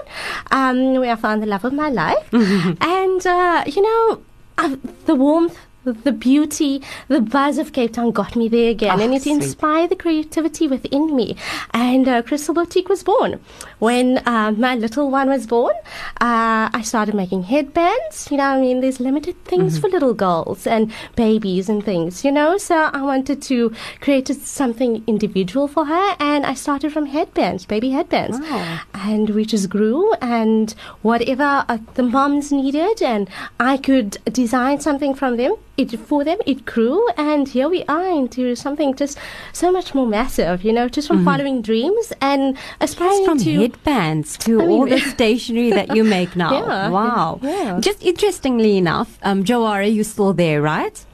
um, 0.51 0.95
where 0.95 1.12
I 1.12 1.15
found 1.15 1.41
the 1.41 1.47
love 1.47 1.65
of 1.65 1.73
my 1.73 1.89
life. 1.89 2.27
and, 2.34 3.27
uh, 3.27 3.63
you 3.65 3.82
know, 3.82 4.21
uh, 4.58 4.75
the 5.06 5.15
warmth, 5.15 5.58
the 5.93 6.12
beauty, 6.12 6.82
the 7.08 7.21
buzz 7.21 7.58
of 7.58 7.73
Cape 7.73 7.93
Town 7.93 8.12
got 8.12 8.36
me 8.36 8.47
there 8.47 8.69
again, 8.71 9.00
Ah, 9.00 9.04
and 9.04 9.13
it 9.13 9.23
sweet. 9.23 9.34
inspired 9.36 9.89
the 9.89 9.95
creativity 9.95 10.67
within 10.67 11.15
me. 11.15 11.36
And 11.73 12.08
uh, 12.08 12.21
Crystal 12.21 12.54
Boutique 12.54 12.89
was 12.89 13.04
born. 13.04 13.39
When 13.80 14.17
uh, 14.26 14.52
my 14.52 14.76
little 14.76 15.10
one 15.12 15.30
was 15.30 15.45
born, 15.47 15.73
uh, 16.21 16.69
I 16.73 16.82
started 16.84 17.13
making 17.15 17.43
headbands. 17.43 18.28
You 18.32 18.38
know, 18.38 18.43
I 18.45 18.62
mean, 18.62 18.82
there's 18.82 19.00
limited 19.00 19.36
things 19.45 19.58
Mm-hmm. 19.73 19.82
for 19.82 19.89
little 19.89 20.13
girls 20.13 20.65
and 20.67 20.91
babies 21.15 21.67
and 21.69 21.84
things, 21.84 22.23
you 22.23 22.32
know. 22.32 22.58
So 22.58 22.76
I 22.76 23.02
wanted 23.02 23.41
to 23.43 23.73
create 24.02 24.28
something 24.28 25.04
individual 25.08 25.67
for 25.67 25.86
her, 25.86 26.15
and 26.19 26.45
I 26.45 26.54
started 26.54 26.93
from 26.93 27.08
headbands, 27.08 27.65
baby 27.65 27.89
headbands, 27.91 28.39
Wow. 28.39 28.80
And 28.98 29.30
we 29.32 29.46
just 29.46 29.70
grew. 29.70 30.14
And 30.22 30.74
whatever 31.02 31.66
uh, 31.70 31.78
the 31.96 32.04
moms 32.04 32.52
needed, 32.52 33.02
and 33.02 33.30
I 33.60 33.78
could 33.78 34.18
design 34.32 34.80
something 34.82 35.14
from 35.14 35.38
them. 35.38 35.56
It 35.78 35.92
for 36.00 36.24
them, 36.24 36.40
it 36.48 36.66
grew, 36.66 37.08
and 37.18 37.48
here 37.48 37.70
we 37.70 37.84
are 37.84 38.08
into 38.08 38.56
something 38.56 38.96
just 38.96 39.20
so 39.54 39.72
much 39.72 39.94
more 39.94 40.08
massive. 40.08 40.64
You 40.64 40.74
know, 40.74 40.90
just 40.90 41.08
from 41.08 41.24
following 41.24 41.62
dreams 41.62 42.12
and 42.20 42.58
aspiring 42.82 43.26
From 43.26 43.38
to. 43.40 43.60
headbands 43.62 44.38
to 44.40 44.60
I 44.60 44.66
mean- 44.66 44.72
all 44.72 44.88
the 44.88 45.00
stationery 45.16 45.70
that 45.72 45.96
you 45.96 46.04
make 46.04 46.36
now. 46.36 46.48
Yeah, 46.68 46.90
wow. 46.90 47.40
yeah. 47.44 47.80
Just 47.80 48.02
interestingly 48.04 48.78
enough, 48.78 49.20
um, 49.22 49.44
Jawara, 49.44 49.94
you're 49.94 50.04
still 50.04 50.34
there, 50.34 50.62
right? 50.62 51.06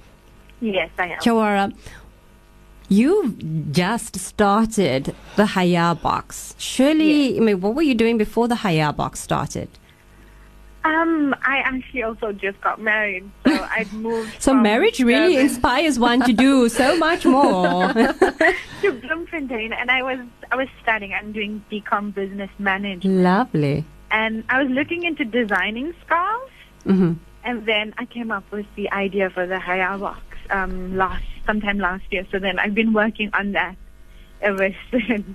Yes, 0.61 0.89
I 0.97 1.07
am. 1.09 1.19
Jawara, 1.19 1.73
you've 2.93 3.71
just 3.71 4.19
started 4.19 5.15
the 5.35 5.45
Haya 5.45 5.95
box. 5.95 6.55
Surely, 6.57 7.37
I 7.37 7.39
mean, 7.39 7.61
what 7.61 7.75
were 7.75 7.81
you 7.81 7.95
doing 7.95 8.17
before 8.17 8.47
the 8.47 8.55
Haya 8.55 8.93
box 8.93 9.19
started? 9.19 9.69
Um, 10.85 11.33
I 11.41 11.59
actually 11.59 12.03
also 12.03 12.33
just 12.33 12.59
got 12.59 12.81
married, 12.81 13.29
so 13.45 13.53
I'd 13.71 13.91
moved. 13.93 14.41
So 14.41 14.53
marriage 14.53 14.99
really 14.99 15.37
inspires 15.37 15.97
one 15.97 16.21
to 16.23 16.33
do 16.33 16.67
so 16.67 16.97
much 16.97 17.25
more. 17.25 17.93
to 17.93 18.91
Bloemfontein, 19.01 19.71
and 19.71 19.89
I 19.89 20.03
was 20.03 20.19
I 20.51 20.57
was 20.57 20.67
studying. 20.81 21.13
I'm 21.13 21.31
doing 21.31 21.63
BCom 21.71 22.13
Business 22.13 22.49
Management, 22.59 23.23
Lovely. 23.23 23.85
and 24.11 24.43
I 24.49 24.61
was 24.61 24.69
looking 24.71 25.03
into 25.03 25.23
designing 25.23 25.93
scarves, 26.05 26.51
hmm 26.83 27.13
and 27.45 27.65
then 27.65 27.93
I 27.97 28.05
came 28.05 28.31
up 28.31 28.49
with 28.51 28.65
the 28.75 28.89
idea 28.91 29.29
for 29.29 29.45
the 29.45 29.59
Haya 29.59 29.97
box 29.97 30.21
um, 30.49 30.95
last 30.95 31.25
sometime 31.45 31.79
last 31.79 32.03
year. 32.11 32.25
So 32.31 32.39
then 32.39 32.59
I've 32.59 32.75
been 32.75 32.93
working 32.93 33.29
on 33.33 33.53
that 33.53 33.75
ever 34.41 34.69
since. 34.91 35.25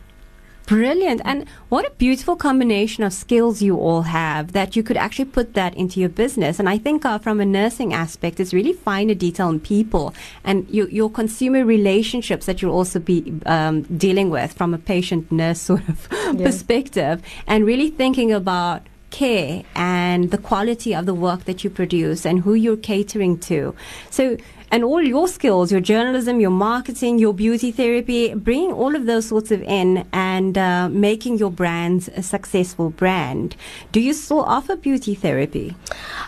Brilliant. 0.68 1.22
And 1.24 1.48
what 1.70 1.86
a 1.86 1.90
beautiful 1.92 2.36
combination 2.36 3.02
of 3.02 3.14
skills 3.14 3.62
you 3.62 3.78
all 3.78 4.02
have 4.02 4.52
that 4.52 4.76
you 4.76 4.82
could 4.82 4.98
actually 4.98 5.24
put 5.24 5.54
that 5.54 5.74
into 5.74 5.98
your 5.98 6.10
business. 6.10 6.58
And 6.58 6.68
I 6.68 6.76
think 6.76 7.06
uh, 7.06 7.18
from 7.18 7.40
a 7.40 7.46
nursing 7.46 7.94
aspect, 7.94 8.38
it's 8.38 8.52
really 8.52 8.74
finer 8.74 9.14
detail 9.14 9.48
on 9.48 9.60
people 9.60 10.12
and 10.44 10.68
your, 10.68 10.86
your 10.90 11.10
consumer 11.10 11.64
relationships 11.64 12.44
that 12.44 12.60
you'll 12.60 12.74
also 12.74 12.98
be 12.98 13.40
um, 13.46 13.82
dealing 13.96 14.28
with 14.28 14.52
from 14.52 14.74
a 14.74 14.78
patient 14.78 15.32
nurse 15.32 15.58
sort 15.72 15.88
of 15.88 16.06
perspective 16.36 17.22
and 17.46 17.64
really 17.64 17.88
thinking 17.88 18.30
about 18.30 18.86
care 19.10 19.62
and 19.74 20.30
the 20.30 20.36
quality 20.36 20.94
of 20.94 21.06
the 21.06 21.14
work 21.14 21.44
that 21.44 21.64
you 21.64 21.70
produce 21.70 22.26
and 22.26 22.40
who 22.40 22.52
you're 22.52 22.76
catering 22.76 23.38
to. 23.38 23.74
So, 24.10 24.36
and 24.70 24.84
all 24.84 25.02
your 25.02 25.28
skills, 25.28 25.72
your 25.72 25.80
journalism, 25.80 26.40
your 26.40 26.50
marketing, 26.50 27.18
your 27.18 27.32
beauty 27.32 27.72
therapy, 27.72 28.34
bringing 28.34 28.72
all 28.72 28.94
of 28.94 29.06
those 29.06 29.26
sorts 29.26 29.50
of 29.50 29.62
in 29.62 30.06
and 30.12 30.56
uh, 30.58 30.88
making 30.88 31.38
your 31.38 31.50
brands 31.50 32.08
a 32.16 32.22
successful 32.22 32.90
brand. 32.90 33.56
Do 33.92 34.00
you 34.00 34.12
still 34.12 34.40
offer 34.40 34.76
beauty 34.76 35.14
therapy? 35.14 35.74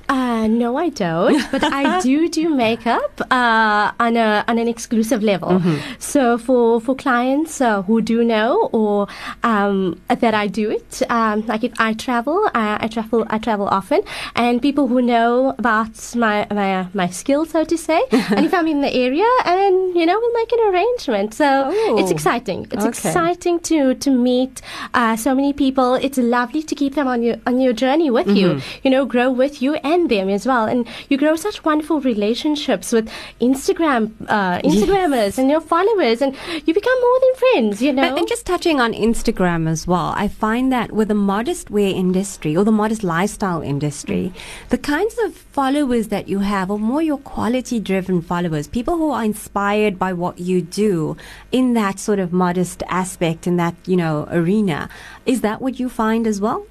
Uh, 0.08 0.46
no, 0.46 0.76
I 0.76 0.88
don't. 0.88 1.40
But 1.50 1.64
I 1.64 2.00
do 2.00 2.28
do 2.28 2.48
makeup 2.48 3.20
uh, 3.30 3.92
on 3.98 4.16
a 4.16 4.44
on 4.48 4.58
an 4.58 4.68
exclusive 4.68 5.22
level. 5.22 5.60
So 5.98 6.38
for 6.38 6.80
for 6.80 6.94
clients 6.94 7.60
uh, 7.60 7.82
who 7.82 8.00
do 8.00 8.24
know 8.24 8.68
or 8.72 9.08
um, 9.42 10.00
that 10.08 10.34
I 10.34 10.46
do 10.46 10.70
it, 10.70 11.02
um, 11.10 11.44
like 11.46 11.64
if 11.64 11.72
I 11.78 11.92
travel, 11.94 12.48
I, 12.54 12.78
I 12.84 12.88
travel 12.88 13.26
I 13.30 13.38
travel 13.38 13.68
often, 13.68 14.02
and 14.34 14.62
people 14.62 14.86
who 14.88 15.02
know 15.02 15.54
about 15.58 15.94
my 16.14 16.46
my 16.50 16.86
my 16.94 17.08
skill, 17.08 17.44
so 17.44 17.64
to 17.64 17.76
say, 17.76 18.00
and 18.36 18.44
if 18.46 18.52
I'm 18.54 18.66
in 18.68 18.80
the 18.80 18.92
area, 18.92 19.28
and 19.44 19.94
you 19.94 20.04
know, 20.06 20.18
we'll 20.18 20.32
make 20.34 20.52
an 20.52 20.60
arrangement. 20.70 21.34
So 21.34 21.46
it's 21.98 22.10
exciting. 22.10 22.66
It's 22.70 22.84
Okay. 22.84 22.88
exciting 22.88 23.60
to 23.70 23.94
to 23.94 24.10
meet 24.10 24.60
uh, 24.94 25.16
so 25.16 25.34
many 25.34 25.52
people. 25.52 25.94
It's 25.94 26.18
lovely 26.18 26.62
to 26.62 26.74
keep 26.74 26.94
them 26.94 27.08
on 27.08 27.22
your 27.22 27.36
on 27.46 27.60
your 27.60 27.72
journey 27.72 28.10
with 28.10 28.28
you. 28.28 28.60
You 28.84 28.90
know, 28.90 29.04
grow 29.04 29.30
with 29.30 29.60
you 29.62 29.74
and 29.92 30.08
them 30.10 30.28
as 30.28 30.46
well, 30.46 30.64
and 30.66 30.86
you 31.08 31.16
grow 31.18 31.36
such 31.36 31.64
wonderful 31.64 32.00
relationships 32.00 32.92
with 32.92 33.08
Instagram 33.40 34.10
uh, 34.28 34.58
Instagrammers 34.60 35.38
and 35.38 35.50
your 35.50 35.60
followers, 35.60 36.20
and 36.22 36.34
you 36.66 36.74
become 36.74 36.98
more 37.00 37.18
than 37.20 37.34
friends. 37.42 37.82
You 37.82 37.92
know, 37.92 38.02
And, 38.02 38.18
and 38.18 38.28
just 38.28 38.46
touching 38.46 38.80
on 38.80 38.92
Instagram 38.92 39.68
as 39.68 39.86
well, 39.86 40.12
I 40.16 40.28
find 40.28 40.72
that 40.72 40.92
with 40.92 41.08
the 41.08 41.14
modest 41.14 41.70
wear 41.70 41.88
industry 41.94 42.56
or 42.56 42.64
the 42.64 42.72
modest 42.82 43.02
lifestyle 43.02 43.62
industry, 43.62 44.32
the 44.68 44.78
kinds 44.78 45.16
of 45.24 45.34
followers 45.34 46.08
that 46.08 46.28
you 46.28 46.40
have 46.40 46.70
are 46.70 46.78
more 46.78 47.02
your 47.02 47.18
quality 47.18 47.80
driven 47.80 48.19
followers, 48.22 48.66
people 48.66 48.96
who 48.96 49.10
are 49.10 49.24
inspired 49.24 49.98
by 49.98 50.12
what 50.12 50.38
you 50.38 50.62
do 50.62 51.16
in 51.52 51.74
that 51.74 51.98
sort 51.98 52.18
of 52.18 52.32
modest 52.32 52.82
aspect, 52.88 53.46
in 53.46 53.56
that, 53.56 53.74
you 53.86 53.96
know, 53.96 54.26
arena. 54.30 54.88
Is 55.26 55.40
that 55.42 55.60
what 55.60 55.78
you 55.78 55.88
find 55.88 56.26
as 56.26 56.40
well? 56.40 56.66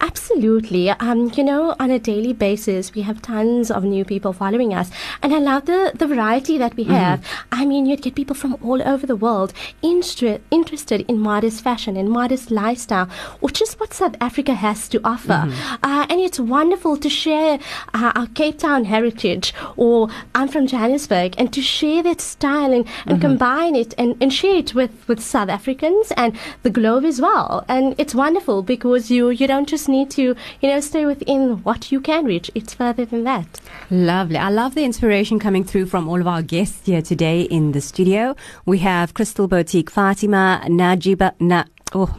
Absolutely. 0.00 0.90
Um, 0.90 1.30
you 1.34 1.44
know, 1.44 1.74
on 1.78 1.90
a 1.90 1.98
daily 1.98 2.32
basis, 2.32 2.94
we 2.94 3.02
have 3.02 3.22
tons 3.22 3.70
of 3.70 3.84
new 3.84 4.04
people 4.04 4.32
following 4.32 4.74
us. 4.74 4.90
And 5.22 5.32
I 5.34 5.38
love 5.38 5.66
the, 5.66 5.92
the 5.94 6.06
variety 6.06 6.58
that 6.58 6.76
we 6.76 6.84
have. 6.84 7.24
I 7.50 7.64
mean, 7.64 7.86
you'd 7.86 8.02
get 8.02 8.14
people 8.14 8.34
from 8.34 8.56
all 8.62 8.82
over 8.82 9.06
the 9.06 9.16
world 9.16 9.52
instre- 9.82 10.40
interested 10.50 11.04
in 11.08 11.18
modest 11.18 11.62
fashion 11.62 11.96
and 11.96 12.10
modest 12.10 12.50
lifestyle, 12.50 13.06
which 13.40 13.62
is 13.62 13.74
what 13.74 13.94
South 13.94 14.16
Africa 14.20 14.54
has 14.54 14.88
to 14.88 15.00
offer. 15.04 15.50
Uh, 15.82 16.06
and 16.10 16.20
it's 16.20 16.40
wonderful 16.40 16.96
to 16.96 17.08
share 17.08 17.58
uh, 17.94 18.12
our 18.14 18.26
Cape 18.28 18.58
Town 18.58 18.84
heritage, 18.84 19.54
or 19.76 20.08
I'm 20.34 20.48
from 20.48 20.66
Johannesburg, 20.66 21.34
and 21.38 21.52
to 21.52 21.62
share 21.62 22.02
that 22.02 22.20
style 22.20 22.72
and, 22.72 22.86
and 23.06 23.20
combine 23.20 23.74
it 23.76 23.94
and, 23.96 24.16
and 24.20 24.32
share 24.32 24.56
it 24.56 24.74
with, 24.74 24.90
with 25.08 25.20
South 25.20 25.48
Africans 25.48 26.12
and 26.16 26.36
the 26.62 26.70
globe 26.70 27.04
as 27.04 27.20
well. 27.20 27.64
And 27.68 27.94
it's 27.98 28.14
wonderful 28.14 28.62
because 28.62 29.10
you, 29.10 29.30
you 29.30 29.46
don't 29.46 29.61
just 29.66 29.88
need 29.88 30.10
to, 30.12 30.22
you 30.60 30.68
know, 30.68 30.80
stay 30.80 31.06
within 31.06 31.62
what 31.62 31.90
you 31.92 32.00
can 32.00 32.24
reach. 32.24 32.50
It's 32.54 32.74
further 32.74 33.04
than 33.04 33.24
that. 33.24 33.60
Lovely. 33.90 34.36
I 34.36 34.50
love 34.50 34.74
the 34.74 34.84
inspiration 34.84 35.38
coming 35.38 35.64
through 35.64 35.86
from 35.86 36.08
all 36.08 36.20
of 36.20 36.26
our 36.26 36.42
guests 36.42 36.86
here 36.86 37.02
today 37.02 37.42
in 37.42 37.72
the 37.72 37.80
studio. 37.80 38.34
We 38.66 38.78
have 38.78 39.14
Crystal 39.14 39.48
Boutique 39.48 39.90
Fatima, 39.90 40.62
Najiba, 40.66 41.34
Na, 41.40 41.64
oh, 41.94 42.14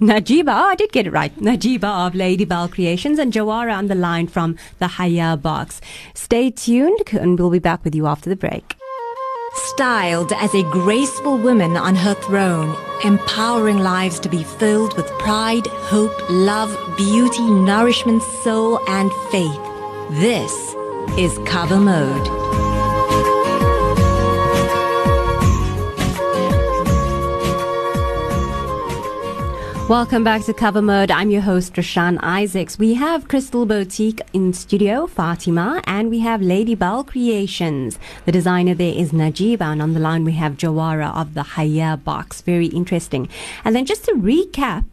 Najiba. 0.00 0.48
Oh, 0.48 0.68
I 0.68 0.74
did 0.74 0.92
get 0.92 1.06
it 1.06 1.12
right. 1.12 1.34
Najiba 1.36 2.06
of 2.06 2.14
Lady 2.14 2.44
Bell 2.44 2.68
Creations 2.68 3.18
and 3.18 3.32
Jawara 3.32 3.76
on 3.76 3.86
the 3.86 3.94
line 3.94 4.26
from 4.26 4.56
the 4.78 4.88
Haya 4.88 5.36
Box. 5.36 5.80
Stay 6.14 6.50
tuned 6.50 7.12
and 7.12 7.38
we'll 7.38 7.50
be 7.50 7.58
back 7.58 7.84
with 7.84 7.94
you 7.94 8.06
after 8.06 8.28
the 8.28 8.36
break. 8.36 8.74
Styled 9.54 10.32
as 10.32 10.54
a 10.54 10.62
graceful 10.62 11.36
woman 11.36 11.76
on 11.76 11.94
her 11.94 12.14
throne, 12.14 12.74
empowering 13.04 13.78
lives 13.78 14.18
to 14.20 14.28
be 14.30 14.42
filled 14.42 14.96
with 14.96 15.06
pride, 15.18 15.66
hope, 15.66 16.14
love, 16.30 16.74
beauty, 16.96 17.42
nourishment, 17.42 18.22
soul, 18.22 18.80
and 18.88 19.12
faith. 19.30 19.60
This 20.10 20.74
is 21.18 21.38
Cover 21.44 21.78
Mode. 21.78 22.41
Welcome 29.88 30.22
back 30.22 30.44
to 30.44 30.54
Cover 30.54 30.80
Mode. 30.80 31.10
I'm 31.10 31.30
your 31.30 31.42
host, 31.42 31.74
Rashan 31.74 32.18
Isaacs. 32.22 32.78
We 32.78 32.94
have 32.94 33.26
Crystal 33.26 33.66
Boutique 33.66 34.20
in 34.32 34.52
studio, 34.52 35.08
Fatima, 35.08 35.82
and 35.84 36.08
we 36.08 36.20
have 36.20 36.40
Lady 36.40 36.76
Bell 36.76 37.02
Creations. 37.02 37.98
The 38.24 38.32
designer 38.32 38.74
there 38.74 38.94
is 38.94 39.10
Najiba, 39.10 39.60
and 39.60 39.82
on 39.82 39.92
the 39.92 40.00
line 40.00 40.24
we 40.24 40.32
have 40.32 40.56
Jawara 40.56 41.12
of 41.14 41.34
the 41.34 41.42
Haya 41.42 41.96
box. 41.96 42.40
Very 42.42 42.66
interesting. 42.66 43.28
And 43.64 43.74
then 43.74 43.84
just 43.84 44.04
to 44.04 44.12
recap, 44.12 44.84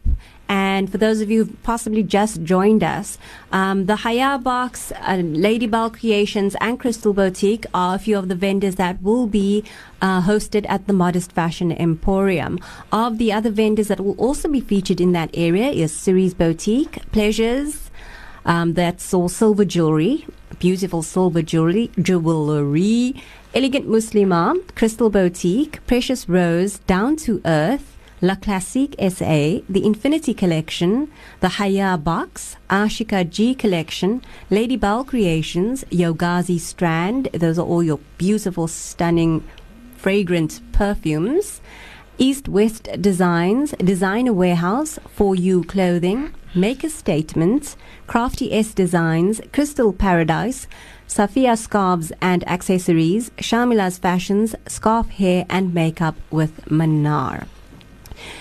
and 0.50 0.90
for 0.90 0.98
those 0.98 1.20
of 1.20 1.30
you 1.30 1.44
who've 1.44 1.62
possibly 1.62 2.02
just 2.02 2.42
joined 2.42 2.82
us, 2.82 3.18
um, 3.52 3.86
the 3.86 3.94
Haya 3.94 4.36
Box, 4.36 4.90
uh, 5.06 5.14
Lady 5.14 5.68
Bell 5.68 5.90
Creations, 5.90 6.56
and 6.60 6.80
Crystal 6.80 7.14
Boutique 7.14 7.66
are 7.72 7.94
a 7.94 7.98
few 8.00 8.18
of 8.18 8.26
the 8.26 8.34
vendors 8.34 8.74
that 8.74 9.00
will 9.00 9.28
be 9.28 9.62
uh, 10.02 10.22
hosted 10.22 10.66
at 10.68 10.88
the 10.88 10.92
Modest 10.92 11.30
Fashion 11.30 11.70
Emporium. 11.70 12.58
Of 12.90 13.18
the 13.18 13.32
other 13.32 13.50
vendors 13.50 13.86
that 13.86 14.00
will 14.00 14.16
also 14.18 14.48
be 14.48 14.60
featured 14.60 15.00
in 15.00 15.12
that 15.12 15.30
area 15.34 15.70
is 15.70 15.96
Cerise 15.96 16.34
Boutique, 16.34 16.98
Pleasures, 17.12 17.88
um, 18.44 18.74
that's 18.74 19.14
all 19.14 19.28
silver 19.28 19.64
jewelry, 19.64 20.26
beautiful 20.58 21.02
silver 21.02 21.42
jewelry, 21.42 21.92
jewelry, 22.02 23.14
Elegant 23.54 23.86
Muslima, 23.86 24.60
Crystal 24.74 25.10
Boutique, 25.10 25.78
Precious 25.86 26.28
Rose, 26.28 26.78
Down 26.80 27.14
to 27.18 27.40
Earth, 27.44 27.96
La 28.22 28.34
Classique 28.34 28.96
SA, 28.98 29.62
the 29.66 29.82
Infinity 29.82 30.34
Collection, 30.34 31.10
the 31.40 31.48
Haya 31.48 31.96
Box, 31.96 32.56
Ashika 32.68 33.28
G 33.28 33.54
Collection, 33.54 34.22
Lady 34.50 34.76
Bell 34.76 35.04
Creations, 35.04 35.84
Yogazi 35.84 36.60
Strand. 36.60 37.30
Those 37.32 37.58
are 37.58 37.64
all 37.64 37.82
your 37.82 37.98
beautiful, 38.18 38.68
stunning, 38.68 39.42
fragrant 39.96 40.60
perfumes. 40.72 41.62
East 42.18 42.46
West 42.46 42.90
Designs, 43.00 43.70
Designer 43.78 44.34
Warehouse, 44.34 44.98
For 45.08 45.34
You 45.34 45.64
Clothing, 45.64 46.34
Make 46.54 46.84
a 46.84 46.90
Statement, 46.90 47.74
Crafty 48.06 48.52
S 48.52 48.74
Designs, 48.74 49.40
Crystal 49.50 49.94
Paradise, 49.94 50.68
Safia 51.08 51.56
Scarves 51.56 52.12
and 52.20 52.46
Accessories, 52.46 53.30
Shamila's 53.38 53.96
Fashions, 53.96 54.54
Scarf 54.68 55.08
Hair 55.08 55.46
and 55.48 55.72
Makeup 55.72 56.16
with 56.30 56.70
Manar. 56.70 57.46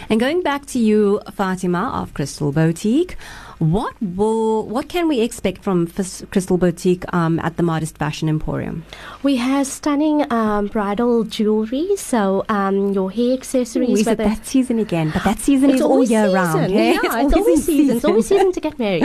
And 0.10 0.20
going 0.20 0.42
back 0.42 0.66
to 0.68 0.80
you, 0.80 1.22
Fatima 1.34 1.92
of 2.02 2.14
Crystal 2.14 2.52
Boutique, 2.52 3.16
what 3.60 3.94
will 4.02 4.66
what 4.66 4.88
can 4.88 5.08
we 5.10 5.20
expect 5.20 5.64
from 5.64 5.88
Crystal 6.32 6.58
Boutique 6.58 7.04
um, 7.14 7.40
at 7.40 7.58
the 7.58 7.64
Modest 7.64 7.98
Fashion 7.98 8.30
Emporium? 8.30 8.86
We 9.22 9.36
have 9.36 9.68
stunning 9.68 10.32
um, 10.32 10.68
bridal 10.68 11.26
jewelry, 11.26 11.98
so 11.98 12.46
um, 12.48 12.94
your 12.94 13.12
hair 13.12 13.34
accessories. 13.34 13.90
Ooh, 13.90 13.94
is 14.02 14.08
it 14.08 14.18
that 14.18 14.46
season 14.46 14.80
again? 14.80 15.12
But 15.14 15.26
that 15.26 15.40
season 15.40 15.72
It's 15.72 15.78
is 15.80 15.82
all 15.82 16.04
year 16.04 16.26
season. 16.28 16.36
round. 16.36 16.72
Yeah, 16.72 16.80
eh? 16.80 17.00
it's, 17.04 17.16
always 17.16 17.48
in 17.48 17.58
season. 17.58 17.96
It's 17.98 18.06
always 18.06 18.28
season 18.28 18.52
to 18.54 18.62
get 18.62 18.80
married. 18.86 19.04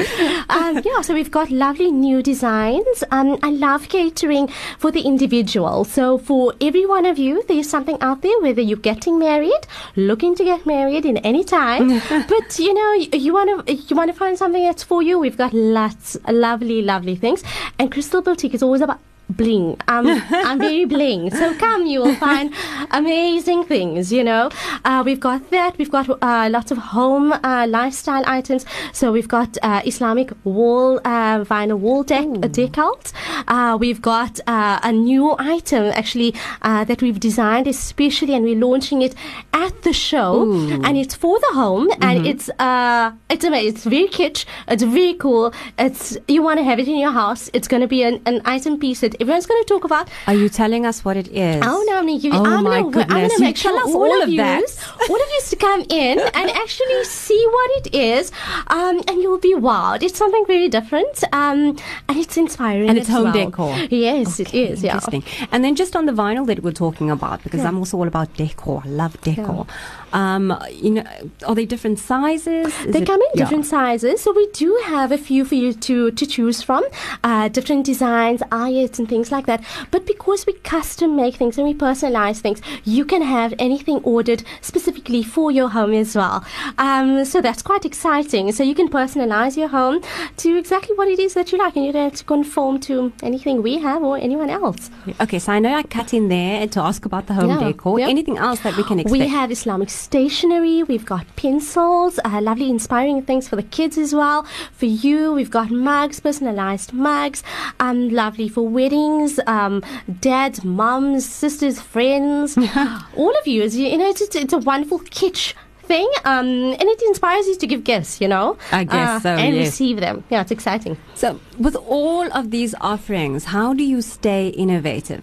um, 0.48 0.80
yeah, 0.84 1.00
so 1.00 1.14
we've 1.14 1.32
got 1.32 1.50
lovely 1.50 1.90
new 1.90 2.22
designs. 2.22 3.02
Um, 3.10 3.38
I 3.42 3.50
love 3.50 3.88
catering 3.88 4.48
for 4.78 4.92
the 4.92 5.00
individual. 5.02 5.82
So 5.84 6.16
for 6.18 6.54
every 6.60 6.86
one 6.86 7.06
of 7.06 7.18
you, 7.18 7.42
there's 7.48 7.68
something 7.68 7.98
out 8.00 8.22
there. 8.22 8.40
Whether 8.40 8.62
you're 8.62 8.78
getting 8.78 9.18
married, 9.18 9.66
looking 9.96 10.36
to 10.36 10.44
get 10.44 10.64
married 10.64 11.04
in 11.04 11.16
any 11.18 11.42
time, 11.42 11.88
but 12.28 12.56
you 12.60 12.72
know 12.72 12.92
you- 12.92 13.08
you 13.24 13.32
want 13.32 13.66
to 13.66 13.74
you 13.74 13.96
want 13.96 14.10
to 14.12 14.16
find 14.16 14.36
something 14.38 14.43
that's 14.52 14.82
for 14.82 15.02
you. 15.02 15.18
We've 15.18 15.36
got 15.36 15.52
lots 15.52 16.16
lovely, 16.28 16.82
lovely 16.82 17.16
things, 17.16 17.42
and 17.78 17.90
Crystal 17.90 18.22
Boutique 18.22 18.54
is 18.54 18.62
always 18.62 18.80
about 18.80 19.00
bling. 19.30 19.76
Um, 19.88 20.06
I'm 20.30 20.58
very 20.58 20.84
bling. 20.84 21.30
So 21.30 21.54
come, 21.56 21.86
you 21.86 22.00
will 22.02 22.14
find 22.16 22.52
amazing 22.90 23.64
things, 23.64 24.12
you 24.12 24.22
know. 24.22 24.50
Uh, 24.84 25.02
we've 25.04 25.20
got 25.20 25.50
that. 25.50 25.78
We've 25.78 25.90
got 25.90 26.08
uh, 26.22 26.48
lots 26.50 26.70
of 26.70 26.78
home 26.78 27.32
uh, 27.32 27.66
lifestyle 27.68 28.22
items. 28.26 28.64
So 28.92 29.12
we've 29.12 29.28
got 29.28 29.56
uh, 29.62 29.82
Islamic 29.84 30.32
wall, 30.44 30.98
uh, 31.04 31.44
vinyl 31.44 31.78
wall 31.78 32.04
dec- 32.04 32.38
decals. 32.52 33.12
Uh, 33.48 33.76
we've 33.78 34.02
got 34.02 34.40
uh, 34.46 34.80
a 34.82 34.92
new 34.92 35.34
item 35.38 35.86
actually 35.94 36.34
uh, 36.62 36.84
that 36.84 37.02
we've 37.02 37.20
designed 37.20 37.66
especially 37.66 38.34
and 38.34 38.44
we're 38.44 38.58
launching 38.58 39.02
it 39.02 39.14
at 39.52 39.82
the 39.82 39.92
show. 39.92 40.42
And 40.84 40.96
it's 40.96 41.14
for 41.14 41.38
the 41.40 41.50
home 41.54 41.88
and 42.00 42.26
it's, 42.26 42.50
uh, 42.58 43.12
it's 43.28 43.44
amazing. 43.44 43.74
It's 43.74 43.84
very 43.84 44.08
kitsch. 44.08 44.44
It's 44.68 44.82
very 44.82 45.14
cool. 45.14 45.52
It's, 45.78 46.16
you 46.28 46.42
want 46.42 46.58
to 46.58 46.64
have 46.64 46.78
it 46.78 46.88
in 46.88 46.98
your 46.98 47.10
house. 47.10 47.50
It's 47.52 47.68
going 47.68 47.80
to 47.80 47.88
be 47.88 48.02
an, 48.02 48.20
an 48.26 48.42
item 48.44 48.78
piece 48.78 49.00
that 49.00 49.13
everyone's 49.20 49.46
going 49.46 49.62
to 49.62 49.68
talk 49.68 49.84
about. 49.84 50.08
Are 50.26 50.34
you 50.34 50.48
telling 50.48 50.86
us 50.86 51.04
what 51.04 51.16
it 51.16 51.28
is? 51.28 51.62
Oh 51.64 51.84
no, 51.88 51.98
I'm 51.98 52.06
gonna 52.06 52.18
give 52.18 52.32
you. 52.32 52.38
Oh, 52.40 52.44
I'm 52.44 52.64
my 52.64 52.80
gonna, 52.82 53.06
I'm 53.08 53.28
gonna 53.28 53.40
make 53.40 53.56
sure 53.56 53.72
all, 53.80 53.96
all 53.96 54.22
of 54.22 54.28
of 54.28 54.36
that. 54.36 54.60
yous, 54.60 54.88
all 55.08 55.16
of 55.16 55.28
yous 55.34 55.50
to 55.50 55.56
come 55.56 55.80
in 55.90 56.18
and 56.18 56.50
actually 56.50 57.04
see 57.04 57.42
what 57.50 57.70
it 57.86 57.94
is, 57.94 58.32
um, 58.68 59.02
and 59.08 59.20
you'll 59.22 59.38
be 59.38 59.54
wowed. 59.54 60.02
It's 60.02 60.18
something 60.18 60.44
very 60.46 60.68
different, 60.68 61.22
um, 61.32 61.76
and 62.08 62.18
it's 62.18 62.36
inspiring. 62.36 62.88
And 62.88 62.98
it's 62.98 63.08
as 63.08 63.14
home 63.14 63.32
well. 63.32 63.46
decor. 63.50 63.74
Yes, 63.90 64.40
it 64.40 64.48
Okay, 64.48 64.64
is. 64.68 64.82
Yeah. 64.82 64.94
Interesting. 64.94 65.24
And 65.52 65.64
then 65.64 65.74
just 65.76 65.96
on 65.96 66.06
the 66.06 66.12
vinyl 66.12 66.46
that 66.46 66.62
we're 66.62 66.72
talking 66.72 67.10
about, 67.10 67.42
because 67.42 67.64
I'm 67.64 67.78
also 67.78 67.96
all 67.98 68.06
about 68.08 68.34
decor. 68.36 68.82
I 68.84 68.88
love 68.88 69.20
decor. 69.22 69.66
Um, 70.14 70.56
you 70.70 70.90
know, 70.96 71.04
are 71.46 71.54
they 71.54 71.66
different 71.66 71.98
sizes? 71.98 72.66
Is 72.86 72.92
They 72.94 73.02
it- 73.02 73.06
come 73.06 73.20
in 73.20 73.30
yeah. 73.34 73.42
different 73.44 73.66
sizes, 73.66 74.22
so 74.22 74.32
we 74.32 74.46
do 74.52 74.68
have 74.84 75.10
a 75.12 75.18
few 75.18 75.44
for 75.44 75.56
you 75.56 75.72
to, 75.88 76.10
to 76.12 76.24
choose 76.34 76.62
from, 76.62 76.82
uh, 77.24 77.48
different 77.48 77.84
designs, 77.84 78.40
ayats, 78.62 78.98
and 79.00 79.08
things 79.08 79.32
like 79.32 79.46
that. 79.46 79.60
But 79.90 80.06
because 80.06 80.46
we 80.46 80.52
custom 80.74 81.16
make 81.16 81.34
things 81.36 81.58
and 81.58 81.66
we 81.66 81.74
personalize 81.74 82.38
things, 82.40 82.60
you 82.84 83.04
can 83.04 83.22
have 83.22 83.54
anything 83.58 83.98
ordered 84.04 84.42
specifically 84.60 85.22
for 85.24 85.50
your 85.50 85.68
home 85.70 85.92
as 85.94 86.14
well. 86.14 86.44
Um, 86.78 87.24
so 87.24 87.40
that's 87.40 87.62
quite 87.62 87.84
exciting. 87.84 88.52
So 88.52 88.62
you 88.62 88.74
can 88.74 88.88
personalize 88.88 89.56
your 89.56 89.68
home 89.68 90.00
to 90.38 90.56
exactly 90.56 90.94
what 90.96 91.08
it 91.08 91.18
is 91.18 91.34
that 91.34 91.50
you 91.52 91.58
like, 91.58 91.74
and 91.76 91.84
you 91.84 91.92
don't 91.92 92.04
have 92.10 92.18
to 92.18 92.24
conform 92.24 92.78
to 92.88 93.12
anything 93.22 93.62
we 93.62 93.78
have 93.78 94.02
or 94.02 94.16
anyone 94.18 94.50
else. 94.50 94.90
Okay, 95.20 95.38
so 95.40 95.52
I 95.52 95.58
know 95.58 95.74
I 95.74 95.82
cut 95.82 96.14
in 96.14 96.28
there 96.28 96.66
to 96.68 96.80
ask 96.80 97.04
about 97.04 97.26
the 97.26 97.34
home 97.34 97.48
Yeah, 97.50 97.68
decor. 97.68 97.98
yeah. 97.98 98.08
Anything 98.08 98.38
else 98.38 98.60
that 98.60 98.76
we 98.76 98.84
can 98.84 99.00
expect? 99.00 99.20
We 99.20 99.26
have 99.28 99.50
Islamic 99.50 99.90
stationery. 100.04 100.82
We've 100.82 101.04
got 101.04 101.24
pencils, 101.36 102.20
uh, 102.24 102.40
lovely, 102.40 102.68
inspiring 102.70 103.22
things 103.22 103.48
for 103.48 103.56
the 103.56 103.62
kids 103.62 103.96
as 103.96 104.14
well. 104.14 104.44
For 104.72 104.86
you, 104.86 105.32
we've 105.32 105.50
got 105.50 105.70
mugs, 105.70 106.20
personalized 106.20 106.92
mugs, 106.92 107.42
um, 107.80 108.10
lovely 108.10 108.48
for 108.48 108.68
weddings, 108.68 109.40
um, 109.46 109.82
dads, 110.20 110.62
mums, 110.64 111.28
sisters, 111.28 111.80
friends, 111.80 112.56
all 113.16 113.34
of 113.38 113.46
you. 113.46 113.62
As 113.62 113.76
you, 113.76 113.88
you 113.88 113.98
know, 113.98 114.08
it's, 114.08 114.20
it's, 114.20 114.36
it's 114.36 114.52
a 114.52 114.58
wonderful 114.58 115.00
kitsch 115.00 115.54
thing, 115.86 116.10
um, 116.24 116.46
and 116.46 116.82
it 116.82 117.02
inspires 117.02 117.46
you 117.46 117.56
to 117.56 117.66
give 117.66 117.84
gifts. 117.84 118.20
You 118.20 118.28
know, 118.28 118.58
I 118.72 118.84
guess 118.84 119.08
uh, 119.08 119.20
so, 119.20 119.30
and 119.30 119.56
yes. 119.56 119.66
receive 119.66 120.00
them. 120.00 120.24
Yeah, 120.30 120.42
it's 120.42 120.50
exciting. 120.50 120.96
So, 121.14 121.40
with 121.58 121.76
all 121.76 122.32
of 122.32 122.50
these 122.50 122.74
offerings, 122.80 123.44
how 123.46 123.74
do 123.74 123.84
you 123.84 124.02
stay 124.02 124.48
innovative? 124.48 125.22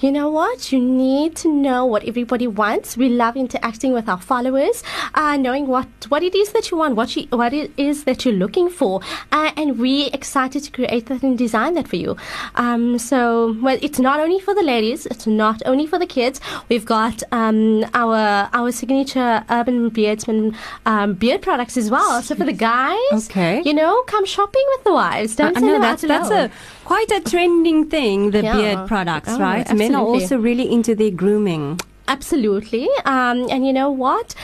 You 0.00 0.10
know 0.10 0.28
what? 0.30 0.72
You 0.72 0.80
need 0.80 1.36
to 1.36 1.52
know 1.52 1.84
what 1.84 2.02
everybody 2.04 2.46
wants. 2.48 2.96
We 2.96 3.08
love 3.08 3.36
interacting 3.36 3.92
with 3.92 4.08
our 4.08 4.20
followers, 4.20 4.82
uh, 5.14 5.36
knowing 5.36 5.66
what, 5.68 5.86
what 6.08 6.22
it 6.22 6.34
is 6.34 6.52
that 6.52 6.70
you 6.70 6.78
want, 6.78 6.96
what 6.96 7.14
you, 7.14 7.26
what 7.30 7.52
it 7.52 7.70
is 7.76 8.04
that 8.04 8.24
you're 8.24 8.34
looking 8.34 8.68
for, 8.68 9.00
uh, 9.30 9.52
and 9.56 9.78
we're 9.78 10.10
excited 10.12 10.64
to 10.64 10.70
create 10.72 11.06
that 11.06 11.22
and 11.22 11.38
design 11.38 11.74
that 11.74 11.86
for 11.86 11.96
you. 11.96 12.16
Um, 12.56 12.98
so, 12.98 13.56
well, 13.60 13.78
it's 13.80 13.98
not 14.00 14.18
only 14.18 14.40
for 14.40 14.54
the 14.54 14.62
ladies, 14.62 15.06
it's 15.06 15.26
not 15.26 15.62
only 15.66 15.86
for 15.86 15.98
the 15.98 16.06
kids. 16.06 16.40
We've 16.68 16.84
got 16.86 17.22
um, 17.30 17.84
our 17.94 18.48
our 18.52 18.72
signature 18.72 19.44
urban 19.50 19.90
beardsman 19.90 20.56
um, 20.86 21.14
beard 21.14 21.42
products 21.42 21.76
as 21.76 21.90
well. 21.90 22.22
So 22.22 22.34
for 22.34 22.44
the 22.44 22.52
guys, 22.52 22.98
Okay. 23.30 23.62
you 23.64 23.74
know, 23.74 24.02
come 24.04 24.24
shopping 24.26 24.64
with 24.74 24.84
the 24.84 24.92
wives. 24.92 25.36
Don't 25.36 25.51
I 25.56 25.60
know 25.60 25.80
that's 25.80 26.02
that's 26.02 26.30
a 26.30 26.50
quite 26.84 27.10
a 27.10 27.20
trending 27.20 27.88
thing. 27.88 28.30
The 28.30 28.42
Yeah. 28.42 28.56
beard 28.56 28.88
products, 28.88 29.30
Oh, 29.32 29.38
right? 29.38 29.66
Men 29.74 29.94
are 29.94 30.04
also 30.04 30.38
really 30.38 30.70
into 30.70 30.94
their 30.94 31.10
grooming. 31.10 31.80
Absolutely. 32.08 32.88
Um, 33.04 33.46
and 33.50 33.66
you 33.66 33.72
know 33.72 33.90
what? 33.90 34.34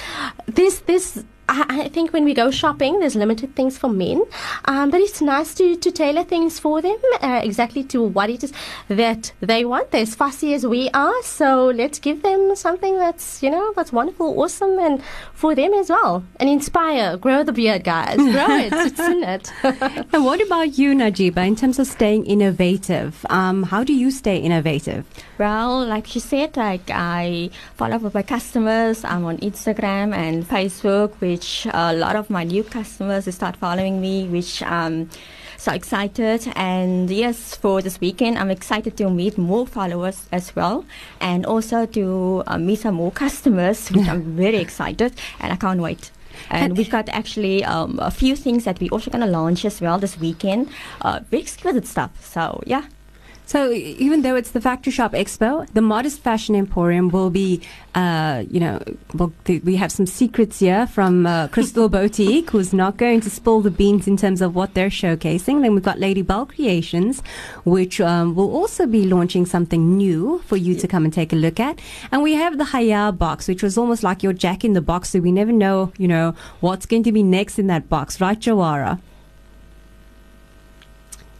This 0.46 0.80
this 0.86 1.24
I, 1.48 1.64
I, 1.84 1.88
think 1.88 2.12
when 2.12 2.24
we 2.24 2.34
go 2.34 2.50
shopping, 2.50 3.00
there's 3.00 3.16
limited 3.16 3.56
things 3.56 3.78
for 3.78 3.88
men, 3.88 4.22
um, 4.66 4.90
but 4.90 5.00
it's 5.00 5.22
nice 5.22 5.54
to, 5.54 5.76
to 5.76 5.90
tailor 5.90 6.24
things 6.24 6.58
for 6.58 6.82
them 6.82 6.98
uh, 7.22 7.40
exactly 7.42 7.82
to 7.84 8.02
what 8.02 8.28
it 8.28 8.44
is 8.44 8.52
that 8.88 9.32
they 9.40 9.64
want. 9.64 9.90
They're 9.90 10.02
as 10.02 10.14
fussy 10.14 10.52
as 10.54 10.66
we 10.66 10.90
are, 10.92 11.22
so 11.22 11.66
let's 11.66 11.98
give 11.98 12.22
them 12.22 12.54
something 12.54 12.98
that's 12.98 13.42
you 13.42 13.50
know 13.50 13.72
that's 13.74 13.92
wonderful, 13.92 14.38
awesome, 14.40 14.78
and 14.78 15.02
for 15.32 15.54
them 15.54 15.72
as 15.74 15.88
well, 15.88 16.24
and 16.38 16.48
inspire, 16.50 17.16
grow 17.16 17.42
the 17.42 17.52
beard, 17.52 17.84
guys, 17.84 18.16
grow 18.34 18.56
it, 18.58 18.72
it's 18.72 19.00
in 19.00 19.22
it. 19.22 19.52
and 20.12 20.24
what 20.24 20.44
about 20.44 20.76
you, 20.76 20.94
Najiba, 20.94 21.46
in 21.46 21.56
terms 21.56 21.78
of 21.78 21.86
staying 21.86 22.26
innovative? 22.26 23.24
Um, 23.30 23.62
how 23.62 23.84
do 23.84 23.94
you 23.94 24.10
stay 24.10 24.36
innovative? 24.36 25.06
Well, 25.38 25.86
like 25.86 26.06
she 26.06 26.20
said, 26.20 26.56
like 26.56 26.90
I 26.90 27.50
follow 27.76 27.96
up 27.96 28.02
with 28.02 28.14
my 28.14 28.22
customers. 28.22 29.04
I'm 29.04 29.24
on 29.24 29.38
Instagram 29.38 30.14
and 30.14 30.46
Facebook, 30.46 31.14
which 31.20 31.37
a 31.72 31.94
lot 31.94 32.16
of 32.16 32.30
my 32.30 32.44
new 32.44 32.64
customers 32.64 33.32
start 33.34 33.56
following 33.56 34.00
me, 34.00 34.26
which 34.28 34.62
um 34.62 35.08
so 35.58 35.72
excited. 35.72 36.50
And 36.54 37.10
yes, 37.10 37.56
for 37.56 37.82
this 37.82 38.00
weekend, 38.00 38.38
I'm 38.38 38.50
excited 38.50 38.96
to 38.98 39.10
meet 39.10 39.36
more 39.36 39.66
followers 39.66 40.28
as 40.32 40.54
well, 40.56 40.84
and 41.20 41.44
also 41.44 41.84
to 41.86 42.42
uh, 42.46 42.58
meet 42.58 42.78
some 42.78 42.94
more 42.94 43.10
customers, 43.10 43.88
which 43.90 44.08
I'm 44.08 44.36
very 44.36 44.58
excited, 44.58 45.12
and 45.40 45.52
I 45.52 45.56
can't 45.56 45.80
wait. 45.80 46.10
And 46.50 46.76
we've 46.76 46.90
got 46.90 47.08
actually 47.08 47.64
um, 47.64 47.98
a 48.00 48.10
few 48.10 48.36
things 48.36 48.64
that 48.64 48.80
we're 48.80 48.92
also 48.92 49.10
going 49.10 49.24
to 49.24 49.30
launch 49.30 49.64
as 49.64 49.80
well 49.80 49.98
this 49.98 50.18
weekend. 50.18 50.70
Uh, 51.00 51.20
very 51.30 51.42
exquisite 51.42 51.86
stuff. 51.86 52.12
So, 52.24 52.62
yeah. 52.64 52.84
So 53.48 53.72
even 53.72 54.20
though 54.20 54.36
it's 54.36 54.50
the 54.50 54.60
Factory 54.60 54.92
Shop 54.92 55.12
Expo, 55.12 55.66
the 55.72 55.80
Modest 55.80 56.20
Fashion 56.20 56.54
Emporium 56.54 57.08
will 57.08 57.30
be, 57.30 57.62
uh, 57.94 58.44
you 58.50 58.60
know, 58.60 58.78
well, 59.14 59.32
th- 59.46 59.62
we 59.62 59.76
have 59.76 59.90
some 59.90 60.04
secrets 60.04 60.58
here 60.58 60.86
from 60.86 61.26
uh, 61.26 61.48
Crystal 61.48 61.88
Boutique, 61.96 62.50
who's 62.50 62.74
not 62.74 62.98
going 62.98 63.22
to 63.22 63.30
spill 63.30 63.62
the 63.62 63.70
beans 63.70 64.06
in 64.06 64.18
terms 64.18 64.42
of 64.42 64.54
what 64.54 64.74
they're 64.74 64.90
showcasing. 64.90 65.62
Then 65.62 65.72
we've 65.72 65.82
got 65.82 65.98
Lady 65.98 66.20
Bell 66.20 66.44
Creations, 66.44 67.22
which 67.64 68.02
um, 68.02 68.34
will 68.34 68.54
also 68.54 68.86
be 68.86 69.06
launching 69.06 69.46
something 69.46 69.96
new 69.96 70.42
for 70.44 70.58
you 70.58 70.74
to 70.74 70.86
come 70.86 71.06
and 71.06 71.12
take 71.14 71.32
a 71.32 71.36
look 71.36 71.58
at. 71.58 71.80
And 72.12 72.22
we 72.22 72.34
have 72.34 72.58
the 72.58 72.64
Haya 72.64 73.12
box, 73.12 73.48
which 73.48 73.62
was 73.62 73.78
almost 73.78 74.02
like 74.02 74.22
your 74.22 74.34
Jack 74.34 74.62
in 74.62 74.74
the 74.74 74.82
Box, 74.82 75.08
so 75.08 75.20
we 75.20 75.32
never 75.32 75.52
know, 75.52 75.90
you 75.96 76.06
know, 76.06 76.34
what's 76.60 76.84
going 76.84 77.04
to 77.04 77.12
be 77.12 77.22
next 77.22 77.58
in 77.58 77.66
that 77.68 77.88
box, 77.88 78.20
right, 78.20 78.38
Jawara? 78.38 79.00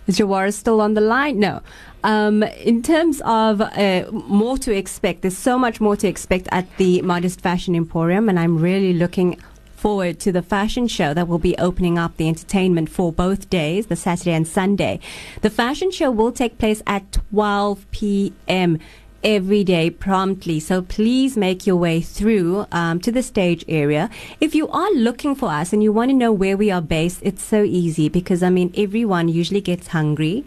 Is 0.09 0.19
Jawara 0.19 0.55
still 0.55 0.81
on 0.81 0.95
the 0.95 1.03
line? 1.03 1.39
No. 1.39 1.61
Um, 2.03 2.43
in 2.43 2.83
terms 2.83 3.21
of 3.27 3.61
uh, 3.61 4.11
more 4.11 4.57
to 4.57 4.75
expect, 4.75 5.21
there's 5.21 5.37
so 5.37 5.59
much 5.59 5.83
more 5.83 5.97
to 5.97 6.09
expect 6.09 6.49
at 6.51 6.67
the 6.79 7.03
Modest 7.03 7.43
Fashion 7.43 7.75
Emporium, 7.75 8.31
and 8.31 8.41
I'm 8.41 8.57
really 8.57 8.95
looking 8.95 9.39
forward 9.77 10.19
to 10.21 10.33
the 10.33 10.41
fashion 10.41 10.89
show 10.89 11.13
that 11.13 11.29
will 11.29 11.39
be 11.39 11.57
opening 11.59 11.99
up 11.99 12.17
the 12.17 12.27
entertainment 12.27 12.89
for 12.89 13.13
both 13.13 13.51
days, 13.51 13.89
the 13.89 13.97
Saturday 13.97 14.33
and 14.33 14.49
Sunday. 14.49 14.99
The 15.43 15.51
fashion 15.51 15.91
show 15.91 16.11
will 16.11 16.33
take 16.33 16.57
place 16.57 16.83
at 16.87 17.13
12 17.31 17.91
p.m 17.91 18.79
every 19.23 19.65
day 19.65 19.91
promptly. 19.91 20.61
So 20.61 20.83
please 20.83 21.37
make 21.37 21.67
your 21.67 21.77
way 21.77 22.01
through 22.01 22.67
um, 22.73 23.01
to 23.01 23.13
the 23.13 23.23
stage 23.23 23.65
area. 23.69 24.11
If 24.41 24.55
you 24.55 24.69
are 24.69 24.91
looking 24.93 25.35
for 25.35 25.49
us 25.51 25.73
and 25.73 25.83
you 25.83 25.93
want 25.93 26.11
to 26.11 26.17
know 26.17 26.33
where 26.33 26.57
we 26.57 26.71
are 26.71 26.81
based, 26.81 27.21
it's 27.23 27.43
so 27.43 27.63
easy 27.63 28.09
because 28.09 28.43
I 28.43 28.51
mean, 28.51 28.73
everyone 28.77 29.29
usually 29.29 29.61
gets 29.61 29.89
hungry. 29.89 30.45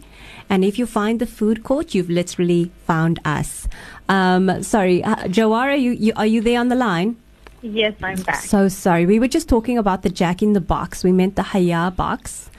And 0.50 0.66
if 0.66 0.78
you 0.78 0.86
find 0.86 1.20
the 1.20 1.26
food 1.26 1.64
court, 1.64 1.96
you've 1.96 2.10
literally 2.10 2.72
found 2.86 3.20
us. 3.24 3.68
Um, 4.10 4.64
sorry, 4.64 5.02
uh, 5.04 5.16
Jawara, 5.28 5.80
you, 5.80 5.92
you, 5.92 6.14
are 6.18 6.26
you 6.26 6.42
there 6.42 6.60
on 6.60 6.68
the 6.68 6.76
line? 6.76 7.16
Yes, 7.62 7.94
I'm 8.02 8.22
back. 8.24 8.42
So 8.42 8.68
sorry. 8.68 9.06
We 9.06 9.20
were 9.20 9.28
just 9.28 9.48
talking 9.48 9.78
about 9.78 10.02
the 10.02 10.10
Jack 10.10 10.42
in 10.42 10.54
the 10.54 10.62
Box. 10.62 11.04
We 11.04 11.12
meant 11.12 11.36
the 11.36 11.44
Haya 11.44 11.92
box. 11.92 12.50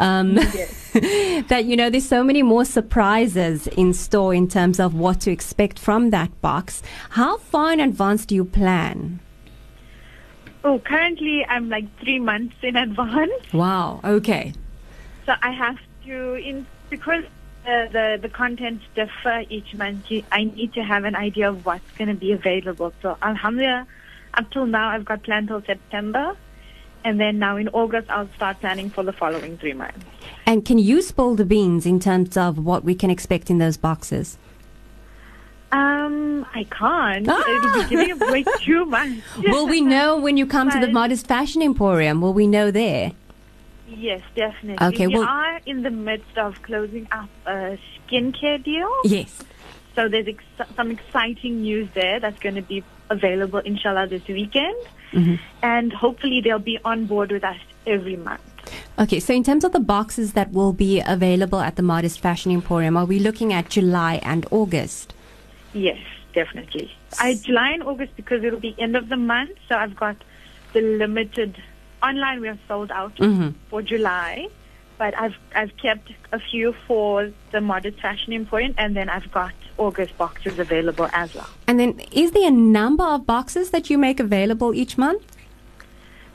Um, 0.00 0.36
yes. 0.36 0.90
that 1.48 1.66
you 1.66 1.76
know, 1.76 1.90
there's 1.90 2.08
so 2.08 2.24
many 2.24 2.42
more 2.42 2.64
surprises 2.64 3.66
in 3.68 3.92
store 3.92 4.34
in 4.34 4.48
terms 4.48 4.80
of 4.80 4.94
what 4.94 5.20
to 5.20 5.30
expect 5.30 5.78
from 5.78 6.10
that 6.10 6.40
box. 6.40 6.82
How 7.10 7.36
far 7.36 7.72
in 7.72 7.80
advance 7.80 8.24
do 8.26 8.34
you 8.34 8.44
plan? 8.44 9.20
Oh, 10.64 10.78
currently 10.78 11.44
I'm 11.46 11.68
like 11.68 11.84
three 12.00 12.18
months 12.18 12.56
in 12.62 12.76
advance. 12.76 13.32
Wow. 13.52 14.00
Okay. 14.02 14.54
So 15.26 15.34
I 15.42 15.52
have 15.52 15.78
to, 16.06 16.34
in 16.34 16.66
because 16.88 17.24
uh, 17.66 17.86
the 17.88 18.18
the 18.20 18.28
contents 18.28 18.84
differ 18.94 19.44
each 19.50 19.74
month. 19.74 20.06
I 20.32 20.44
need 20.44 20.72
to 20.74 20.82
have 20.82 21.04
an 21.04 21.14
idea 21.14 21.50
of 21.50 21.66
what's 21.66 21.90
going 21.98 22.08
to 22.08 22.14
be 22.14 22.32
available. 22.32 22.92
So 23.02 23.18
Alhamdulillah, 23.20 23.86
up 24.34 24.50
till 24.50 24.66
now 24.66 24.88
I've 24.88 25.04
got 25.04 25.22
planned 25.22 25.48
till 25.48 25.62
September. 25.62 26.36
And 27.04 27.18
then 27.18 27.38
now 27.38 27.56
in 27.56 27.68
August, 27.68 28.10
I'll 28.10 28.28
start 28.36 28.60
planning 28.60 28.90
for 28.90 29.02
the 29.02 29.12
following 29.12 29.56
three 29.58 29.72
months. 29.72 29.98
And 30.46 30.64
can 30.64 30.78
you 30.78 31.00
spill 31.02 31.34
the 31.34 31.44
beans 31.44 31.86
in 31.86 32.00
terms 32.00 32.36
of 32.36 32.58
what 32.58 32.84
we 32.84 32.94
can 32.94 33.10
expect 33.10 33.50
in 33.50 33.58
those 33.58 33.76
boxes? 33.76 34.36
Um, 35.72 36.44
I 36.54 36.64
can't. 36.64 37.26
Ah! 37.28 37.44
It'll 37.48 37.82
be 37.82 37.88
giving 37.88 38.22
away 38.22 38.44
too 38.58 38.84
much. 38.84 39.10
Will 39.38 39.68
we 39.68 39.80
know 39.80 40.18
when 40.18 40.36
you 40.36 40.46
come 40.46 40.68
but 40.68 40.80
to 40.80 40.86
the 40.86 40.92
Modest 40.92 41.26
Fashion 41.26 41.62
Emporium? 41.62 42.20
Will 42.20 42.34
we 42.34 42.46
know 42.46 42.70
there? 42.70 43.12
Yes, 43.88 44.22
definitely. 44.34 44.86
Okay, 44.88 45.06
we 45.06 45.14
well, 45.14 45.24
are 45.24 45.60
in 45.66 45.82
the 45.82 45.90
midst 45.90 46.36
of 46.36 46.60
closing 46.62 47.08
up 47.12 47.28
a 47.46 47.78
skincare 48.08 48.62
deal. 48.62 48.90
Yes. 49.04 49.42
So 49.94 50.08
there's 50.08 50.28
ex- 50.28 50.74
some 50.76 50.90
exciting 50.90 51.62
news 51.62 51.88
there 51.94 52.20
that's 52.20 52.38
going 52.40 52.54
to 52.54 52.62
be 52.62 52.84
available, 53.08 53.58
inshallah, 53.58 54.06
this 54.06 54.26
weekend. 54.28 54.76
Mm-hmm. 55.12 55.36
And 55.62 55.92
hopefully 55.92 56.40
they'll 56.40 56.58
be 56.58 56.78
on 56.84 57.06
board 57.06 57.32
with 57.32 57.44
us 57.44 57.58
every 57.86 58.16
month. 58.16 58.40
Okay, 58.98 59.18
so 59.18 59.32
in 59.32 59.42
terms 59.42 59.64
of 59.64 59.72
the 59.72 59.80
boxes 59.80 60.34
that 60.34 60.52
will 60.52 60.72
be 60.72 61.02
available 61.04 61.60
at 61.60 61.76
the 61.76 61.82
Modest 61.82 62.20
Fashion 62.20 62.52
Emporium, 62.52 62.96
are 62.96 63.06
we 63.06 63.18
looking 63.18 63.52
at 63.52 63.68
July 63.70 64.20
and 64.22 64.46
August? 64.50 65.14
Yes, 65.72 65.98
definitely. 66.34 66.92
I 67.18 67.34
July 67.34 67.70
and 67.70 67.82
August 67.82 68.14
because 68.16 68.44
it'll 68.44 68.60
be 68.60 68.74
end 68.78 68.96
of 68.96 69.08
the 69.08 69.16
month, 69.16 69.52
so 69.68 69.76
I've 69.76 69.96
got 69.96 70.16
the 70.72 70.80
limited 70.80 71.56
online 72.02 72.40
we 72.40 72.48
are 72.48 72.58
sold 72.68 72.90
out 72.90 73.16
mm-hmm. 73.16 73.50
for 73.68 73.82
July, 73.82 74.48
but 75.00 75.16
I've 75.18 75.38
I've 75.56 75.74
kept 75.78 76.12
a 76.30 76.38
few 76.38 76.74
for 76.86 77.32
the 77.52 77.60
Modest 77.62 77.98
Fashion 78.00 78.34
Emporium, 78.34 78.74
and 78.76 78.94
then 78.94 79.08
I've 79.08 79.32
got 79.32 79.54
August 79.78 80.16
boxes 80.18 80.58
available 80.58 81.08
as 81.14 81.34
well. 81.34 81.48
And 81.66 81.80
then, 81.80 82.00
is 82.12 82.32
there 82.32 82.48
a 82.48 82.50
number 82.50 83.04
of 83.04 83.26
boxes 83.26 83.70
that 83.70 83.88
you 83.88 83.96
make 83.96 84.20
available 84.20 84.74
each 84.74 84.98
month? 84.98 85.24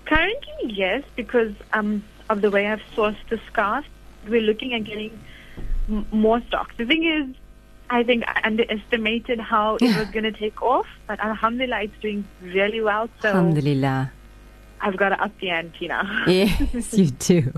Currently, 0.06 0.74
yes, 0.84 1.04
because 1.16 1.54
um, 1.74 2.04
of 2.28 2.42
the 2.42 2.50
way 2.50 2.66
I've 2.66 2.82
sourced 2.96 3.24
the 3.30 3.40
scarf, 3.52 3.86
we're 4.28 4.42
looking 4.42 4.74
at 4.74 4.84
getting 4.84 5.14
m- 5.88 6.08
more 6.12 6.42
stock. 6.48 6.76
The 6.76 6.86
thing 6.86 7.04
is, 7.06 7.36
I 7.92 8.02
think 8.02 8.24
I 8.28 8.42
underestimated 8.44 9.40
how 9.40 9.76
it 9.76 9.96
was 9.96 10.08
going 10.08 10.24
to 10.24 10.32
take 10.32 10.60
off, 10.64 10.88
but 11.06 11.20
Alhamdulillah, 11.20 11.84
it's 11.84 12.00
doing 12.02 12.26
really 12.42 12.82
well. 12.82 13.10
So 13.22 13.28
Alhamdulillah. 13.30 14.12
I've 14.86 14.98
got 14.98 15.10
to 15.10 15.22
up 15.22 15.32
the 15.40 15.50
ante 15.50 15.88
now. 15.88 16.24
yes, 16.28 16.94
you 16.94 17.08
do. 17.10 17.52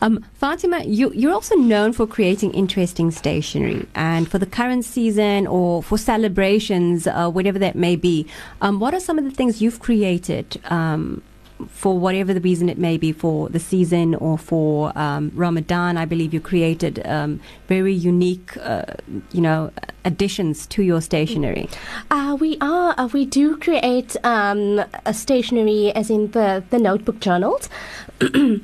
Um, 0.00 0.24
Fatima, 0.34 0.84
you, 0.84 1.10
you're 1.12 1.32
also 1.32 1.56
known 1.56 1.92
for 1.92 2.06
creating 2.06 2.52
interesting 2.52 3.10
stationery. 3.10 3.88
And 3.96 4.30
for 4.30 4.38
the 4.38 4.46
current 4.46 4.84
season 4.84 5.48
or 5.48 5.82
for 5.82 5.98
celebrations, 5.98 7.08
uh, 7.08 7.28
whatever 7.28 7.58
that 7.58 7.74
may 7.74 7.96
be, 7.96 8.28
um, 8.60 8.78
what 8.78 8.94
are 8.94 9.00
some 9.00 9.18
of 9.18 9.24
the 9.24 9.32
things 9.32 9.60
you've 9.60 9.80
created 9.80 10.60
um, 10.66 11.22
for 11.68 11.98
whatever 11.98 12.34
the 12.34 12.40
reason 12.40 12.68
it 12.68 12.78
may 12.78 12.96
be 12.96 13.12
for 13.12 13.48
the 13.48 13.58
season 13.58 14.14
or 14.16 14.38
for 14.38 14.96
um, 14.98 15.32
Ramadan, 15.34 15.96
I 15.96 16.04
believe 16.04 16.34
you 16.34 16.40
created 16.40 17.04
um, 17.06 17.40
very 17.68 17.92
unique, 17.92 18.56
uh, 18.58 18.84
you 19.32 19.40
know, 19.40 19.70
additions 20.04 20.66
to 20.68 20.82
your 20.82 21.00
stationery. 21.00 21.68
Uh, 22.10 22.36
we 22.38 22.56
are. 22.60 22.94
Uh, 22.98 23.08
we 23.12 23.24
do 23.24 23.56
create 23.56 24.16
um, 24.24 24.82
a 25.06 25.14
stationery, 25.14 25.92
as 25.92 26.10
in 26.10 26.30
the 26.32 26.64
the 26.70 26.78
notebook 26.78 27.20
journals. 27.20 27.68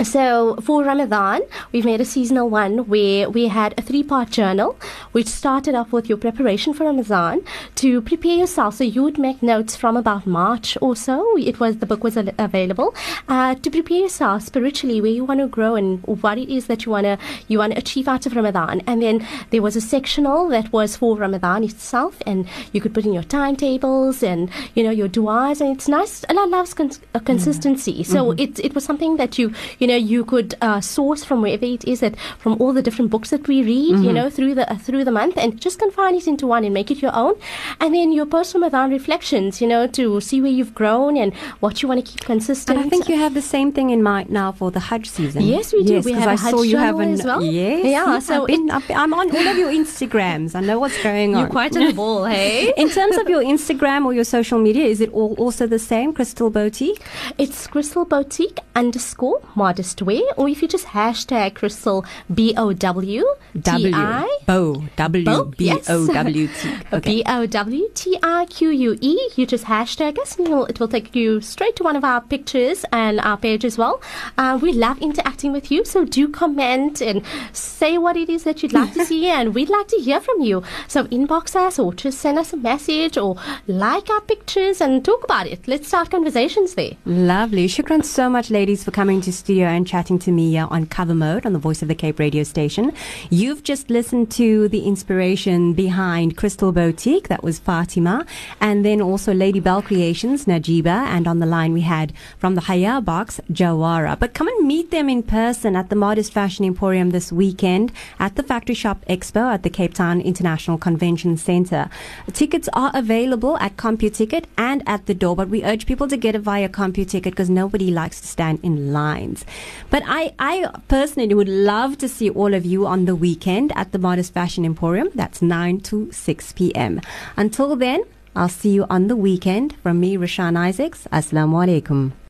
So 0.00 0.56
for 0.62 0.82
Ramadan, 0.82 1.42
we've 1.70 1.84
made 1.84 2.00
a 2.00 2.04
seasonal 2.06 2.48
one 2.48 2.88
where 2.88 3.28
we 3.28 3.48
had 3.48 3.74
a 3.76 3.82
three-part 3.82 4.30
journal, 4.30 4.78
which 5.12 5.26
started 5.26 5.74
off 5.74 5.92
with 5.92 6.08
your 6.08 6.16
preparation 6.16 6.72
for 6.72 6.84
Ramadan 6.84 7.42
to 7.76 8.00
prepare 8.00 8.36
yourself. 8.38 8.76
So 8.76 8.84
you 8.84 9.02
would 9.02 9.18
make 9.18 9.42
notes 9.42 9.76
from 9.76 9.98
about 9.98 10.26
March 10.26 10.78
or 10.80 10.96
so. 10.96 11.36
It 11.36 11.60
was 11.60 11.76
the 11.76 11.86
book 11.86 12.02
was 12.02 12.16
available 12.16 12.94
uh, 13.28 13.54
to 13.56 13.70
prepare 13.70 13.98
yourself 13.98 14.44
spiritually 14.44 15.02
where 15.02 15.10
you 15.10 15.26
want 15.26 15.40
to 15.40 15.46
grow 15.46 15.74
and 15.74 16.02
what 16.06 16.38
it 16.38 16.48
is 16.48 16.68
that 16.68 16.86
you 16.86 16.92
want 16.92 17.04
to 17.04 17.18
you 17.48 17.58
want 17.58 17.74
to 17.74 17.78
achieve 17.78 18.08
out 18.08 18.24
of 18.24 18.34
Ramadan. 18.34 18.80
And 18.86 19.02
then 19.02 19.26
there 19.50 19.60
was 19.60 19.76
a 19.76 19.80
sectional 19.82 20.48
that 20.48 20.72
was 20.72 20.96
for 20.96 21.18
Ramadan 21.18 21.64
itself, 21.64 22.16
and 22.24 22.48
you 22.72 22.80
could 22.80 22.94
put 22.94 23.04
in 23.04 23.12
your 23.12 23.24
timetables 23.24 24.22
and 24.22 24.48
you 24.74 24.82
know 24.82 24.90
your 24.90 25.08
du'as, 25.08 25.60
and 25.60 25.76
it's 25.76 25.86
nice. 25.86 26.24
Allah 26.30 26.46
loves 26.48 26.74
uh, 26.80 27.18
consistency, 27.18 28.02
so 28.02 28.26
mm-hmm. 28.26 28.40
it 28.40 28.58
it 28.58 28.74
was 28.74 28.84
something 28.84 29.16
that 29.18 29.38
you 29.38 29.52
you 29.82 29.86
know, 29.90 29.96
you 30.12 30.24
could 30.32 30.54
uh, 30.62 30.80
source 30.80 31.22
from 31.24 31.42
wherever 31.42 31.64
it 31.76 31.84
is 31.92 32.00
that 32.00 32.14
from 32.38 32.52
all 32.60 32.72
the 32.72 32.82
different 32.82 33.10
books 33.10 33.30
that 33.34 33.46
we 33.48 33.62
read, 33.62 33.80
Mm-hmm. 33.92 34.04
you 34.04 34.12
know, 34.18 34.28
through 34.30 34.54
the 34.54 34.64
uh, 34.72 34.76
through 34.86 35.04
the 35.08 35.10
month, 35.20 35.36
and 35.36 35.60
just 35.60 35.78
confine 35.84 36.14
it 36.14 36.26
into 36.32 36.46
one 36.46 36.62
and 36.64 36.72
make 36.72 36.90
it 36.94 37.02
your 37.02 37.14
own. 37.14 37.34
And 37.80 37.94
then 37.94 38.12
your 38.18 38.26
personal 38.26 38.62
Ramadan 38.62 38.90
reflections, 38.90 39.60
you 39.62 39.66
know, 39.66 39.82
to 39.98 40.20
see 40.20 40.40
where 40.40 40.50
you've 40.58 40.74
grown 40.82 41.16
and 41.22 41.34
what 41.64 41.82
you 41.82 41.88
want 41.88 42.04
to 42.04 42.06
keep 42.12 42.20
consistent. 42.20 42.78
And 42.78 42.86
I 42.86 42.88
think 42.88 43.08
you 43.08 43.16
have 43.16 43.34
the 43.34 43.42
same 43.42 43.72
thing 43.72 43.90
in 43.90 44.02
mind 44.02 44.30
now 44.30 44.52
for 44.52 44.70
the 44.70 44.82
Hajj 44.88 45.08
season. 45.10 45.42
Yes, 45.42 45.72
we 45.72 45.82
do. 45.84 45.94
Yes, 45.94 46.04
We 46.04 46.12
have 46.12 46.28
I 46.28 46.34
a 46.34 46.42
Hajj 46.44 46.50
saw 46.54 46.62
you 46.62 46.76
have 46.76 47.00
an, 47.00 47.12
as 47.14 47.24
well. 47.24 47.42
Yes, 47.42 47.84
Yeah, 47.96 48.18
so 48.20 48.42
I've 48.42 48.46
been, 48.46 48.70
I'm 48.70 49.12
on 49.20 49.26
all 49.36 49.48
of 49.52 49.58
your 49.58 49.72
Instagrams. 49.80 50.54
I 50.54 50.60
know 50.60 50.78
what's 50.78 51.00
going 51.02 51.34
on. 51.34 51.40
you're 51.40 51.50
quite 51.58 51.76
on 51.76 51.84
the 51.86 51.92
ball, 52.02 52.24
hey? 52.26 52.72
in 52.76 52.88
terms 52.98 53.16
of 53.16 53.28
your 53.28 53.42
Instagram 53.42 54.04
or 54.06 54.12
your 54.14 54.24
social 54.24 54.58
media, 54.58 54.84
is 54.84 55.00
it 55.00 55.10
all 55.12 55.34
also 55.38 55.66
the 55.66 55.78
same, 55.78 56.12
Crystal 56.12 56.50
Boutique? 56.50 57.00
It's 57.38 57.66
Crystal 57.66 58.04
Boutique 58.04 58.60
underscore 58.76 59.40
modest 59.72 60.02
wear, 60.02 60.22
or 60.36 60.48
if 60.50 60.60
you 60.60 60.68
just 60.68 60.86
hashtag 60.88 61.54
Crystal 61.54 62.04
B 62.32 62.52
O 62.58 62.72
W 62.74 63.24
T 63.64 63.90
I. 63.94 64.38
Bow 64.44 64.82
W 64.96 65.24
Bow, 65.24 65.44
B 65.44 65.72
O 65.88 66.06
W 66.06 66.48
T. 66.48 66.76
Okay. 66.92 67.14
B 67.16 67.22
O 67.26 67.46
W 67.46 67.88
T 67.94 68.18
I 68.22 68.44
Q 68.46 68.68
U 68.68 68.98
E. 69.00 69.30
You 69.36 69.46
just 69.46 69.64
hashtag 69.64 70.18
us, 70.18 70.36
and 70.38 70.48
it 70.68 70.78
will 70.78 70.88
take 70.88 71.14
you 71.16 71.40
straight 71.40 71.74
to 71.76 71.82
one 71.84 71.96
of 71.96 72.04
our 72.04 72.20
pictures 72.20 72.84
and 72.92 73.18
our 73.20 73.38
page 73.38 73.64
as 73.64 73.78
well. 73.78 74.02
Uh, 74.36 74.58
we 74.60 74.72
love 74.72 75.00
interacting 75.00 75.52
with 75.52 75.70
you, 75.70 75.84
so 75.86 76.04
do 76.04 76.28
comment 76.28 77.00
and 77.00 77.22
say 77.52 77.96
what 77.96 78.16
it 78.16 78.28
is 78.28 78.44
that 78.44 78.62
you'd 78.62 78.74
like 78.74 78.92
to 78.92 79.06
see, 79.10 79.26
and 79.26 79.54
we'd 79.54 79.70
like 79.70 79.88
to 79.88 79.96
hear 79.96 80.20
from 80.20 80.42
you. 80.42 80.62
So 80.86 81.04
inbox 81.04 81.56
us, 81.56 81.78
or 81.78 81.94
just 81.94 82.18
send 82.18 82.38
us 82.38 82.52
a 82.52 82.58
message, 82.58 83.16
or 83.16 83.36
like 83.66 84.10
our 84.10 84.20
pictures 84.20 84.82
and 84.82 85.02
talk 85.02 85.24
about 85.24 85.46
it. 85.46 85.66
Let's 85.66 85.88
start 85.88 86.10
conversations 86.10 86.74
there. 86.74 86.92
Lovely. 87.06 87.66
Shukran 87.68 88.04
so 88.04 88.28
much, 88.28 88.50
ladies, 88.50 88.84
for 88.84 88.90
coming 88.90 89.22
to 89.22 89.32
studio 89.32 89.61
and 89.66 89.86
chatting 89.86 90.18
to 90.20 90.30
me 90.30 90.50
here 90.50 90.66
on 90.70 90.86
Cover 90.86 91.14
Mode 91.14 91.46
on 91.46 91.52
the 91.52 91.58
Voice 91.58 91.82
of 91.82 91.88
the 91.88 91.94
Cape 91.94 92.18
radio 92.18 92.42
station. 92.42 92.92
You've 93.30 93.62
just 93.62 93.90
listened 93.90 94.30
to 94.32 94.68
the 94.68 94.84
inspiration 94.84 95.72
behind 95.72 96.36
Crystal 96.36 96.72
Boutique, 96.72 97.28
that 97.28 97.42
was 97.42 97.58
Fatima, 97.58 98.26
and 98.60 98.84
then 98.84 99.00
also 99.00 99.32
Lady 99.34 99.60
Bell 99.60 99.82
Creations, 99.82 100.44
Najiba, 100.44 100.86
and 100.86 101.26
on 101.26 101.38
the 101.38 101.46
line 101.46 101.72
we 101.72 101.82
had 101.82 102.12
from 102.38 102.54
the 102.54 102.62
Haya 102.62 103.00
Box, 103.00 103.40
Jawara. 103.50 104.18
But 104.18 104.34
come 104.34 104.48
and 104.48 104.66
meet 104.66 104.90
them 104.90 105.08
in 105.08 105.22
person 105.22 105.76
at 105.76 105.90
the 105.90 105.96
Modest 105.96 106.32
Fashion 106.32 106.64
Emporium 106.64 107.10
this 107.10 107.32
weekend 107.32 107.92
at 108.18 108.36
the 108.36 108.42
Factory 108.42 108.74
Shop 108.74 109.04
Expo 109.08 109.52
at 109.52 109.62
the 109.62 109.70
Cape 109.70 109.94
Town 109.94 110.20
International 110.20 110.78
Convention 110.78 111.36
Center. 111.36 111.88
Tickets 112.32 112.68
are 112.72 112.90
available 112.94 113.58
at 113.58 113.76
CompuTicket 113.76 114.44
and 114.56 114.82
at 114.86 115.06
the 115.06 115.14
door, 115.14 115.36
but 115.36 115.48
we 115.48 115.64
urge 115.64 115.86
people 115.86 116.08
to 116.08 116.16
get 116.16 116.34
it 116.34 116.40
via 116.40 116.68
CompuTicket 116.68 117.22
because 117.24 117.50
nobody 117.50 117.90
likes 117.90 118.20
to 118.20 118.26
stand 118.26 118.58
in 118.62 118.92
lines. 118.92 119.44
But 119.90 120.02
I, 120.06 120.32
I 120.38 120.70
personally 120.88 121.34
would 121.34 121.48
love 121.48 121.98
to 121.98 122.08
see 122.08 122.30
all 122.30 122.54
of 122.54 122.64
you 122.64 122.86
on 122.86 123.04
the 123.04 123.14
weekend 123.14 123.72
at 123.76 123.92
the 123.92 123.98
Modest 123.98 124.32
Fashion 124.32 124.64
Emporium. 124.64 125.08
That's 125.14 125.42
9 125.42 125.80
to 125.80 126.10
6 126.10 126.52
p.m. 126.52 127.00
Until 127.36 127.76
then, 127.76 128.04
I'll 128.34 128.48
see 128.48 128.70
you 128.70 128.86
on 128.88 129.08
the 129.08 129.16
weekend. 129.16 129.76
From 129.82 130.00
me, 130.00 130.16
Rashan 130.16 130.56
Isaacs. 130.56 131.06
Assalamu 131.12 131.66
alaikum. 131.66 132.21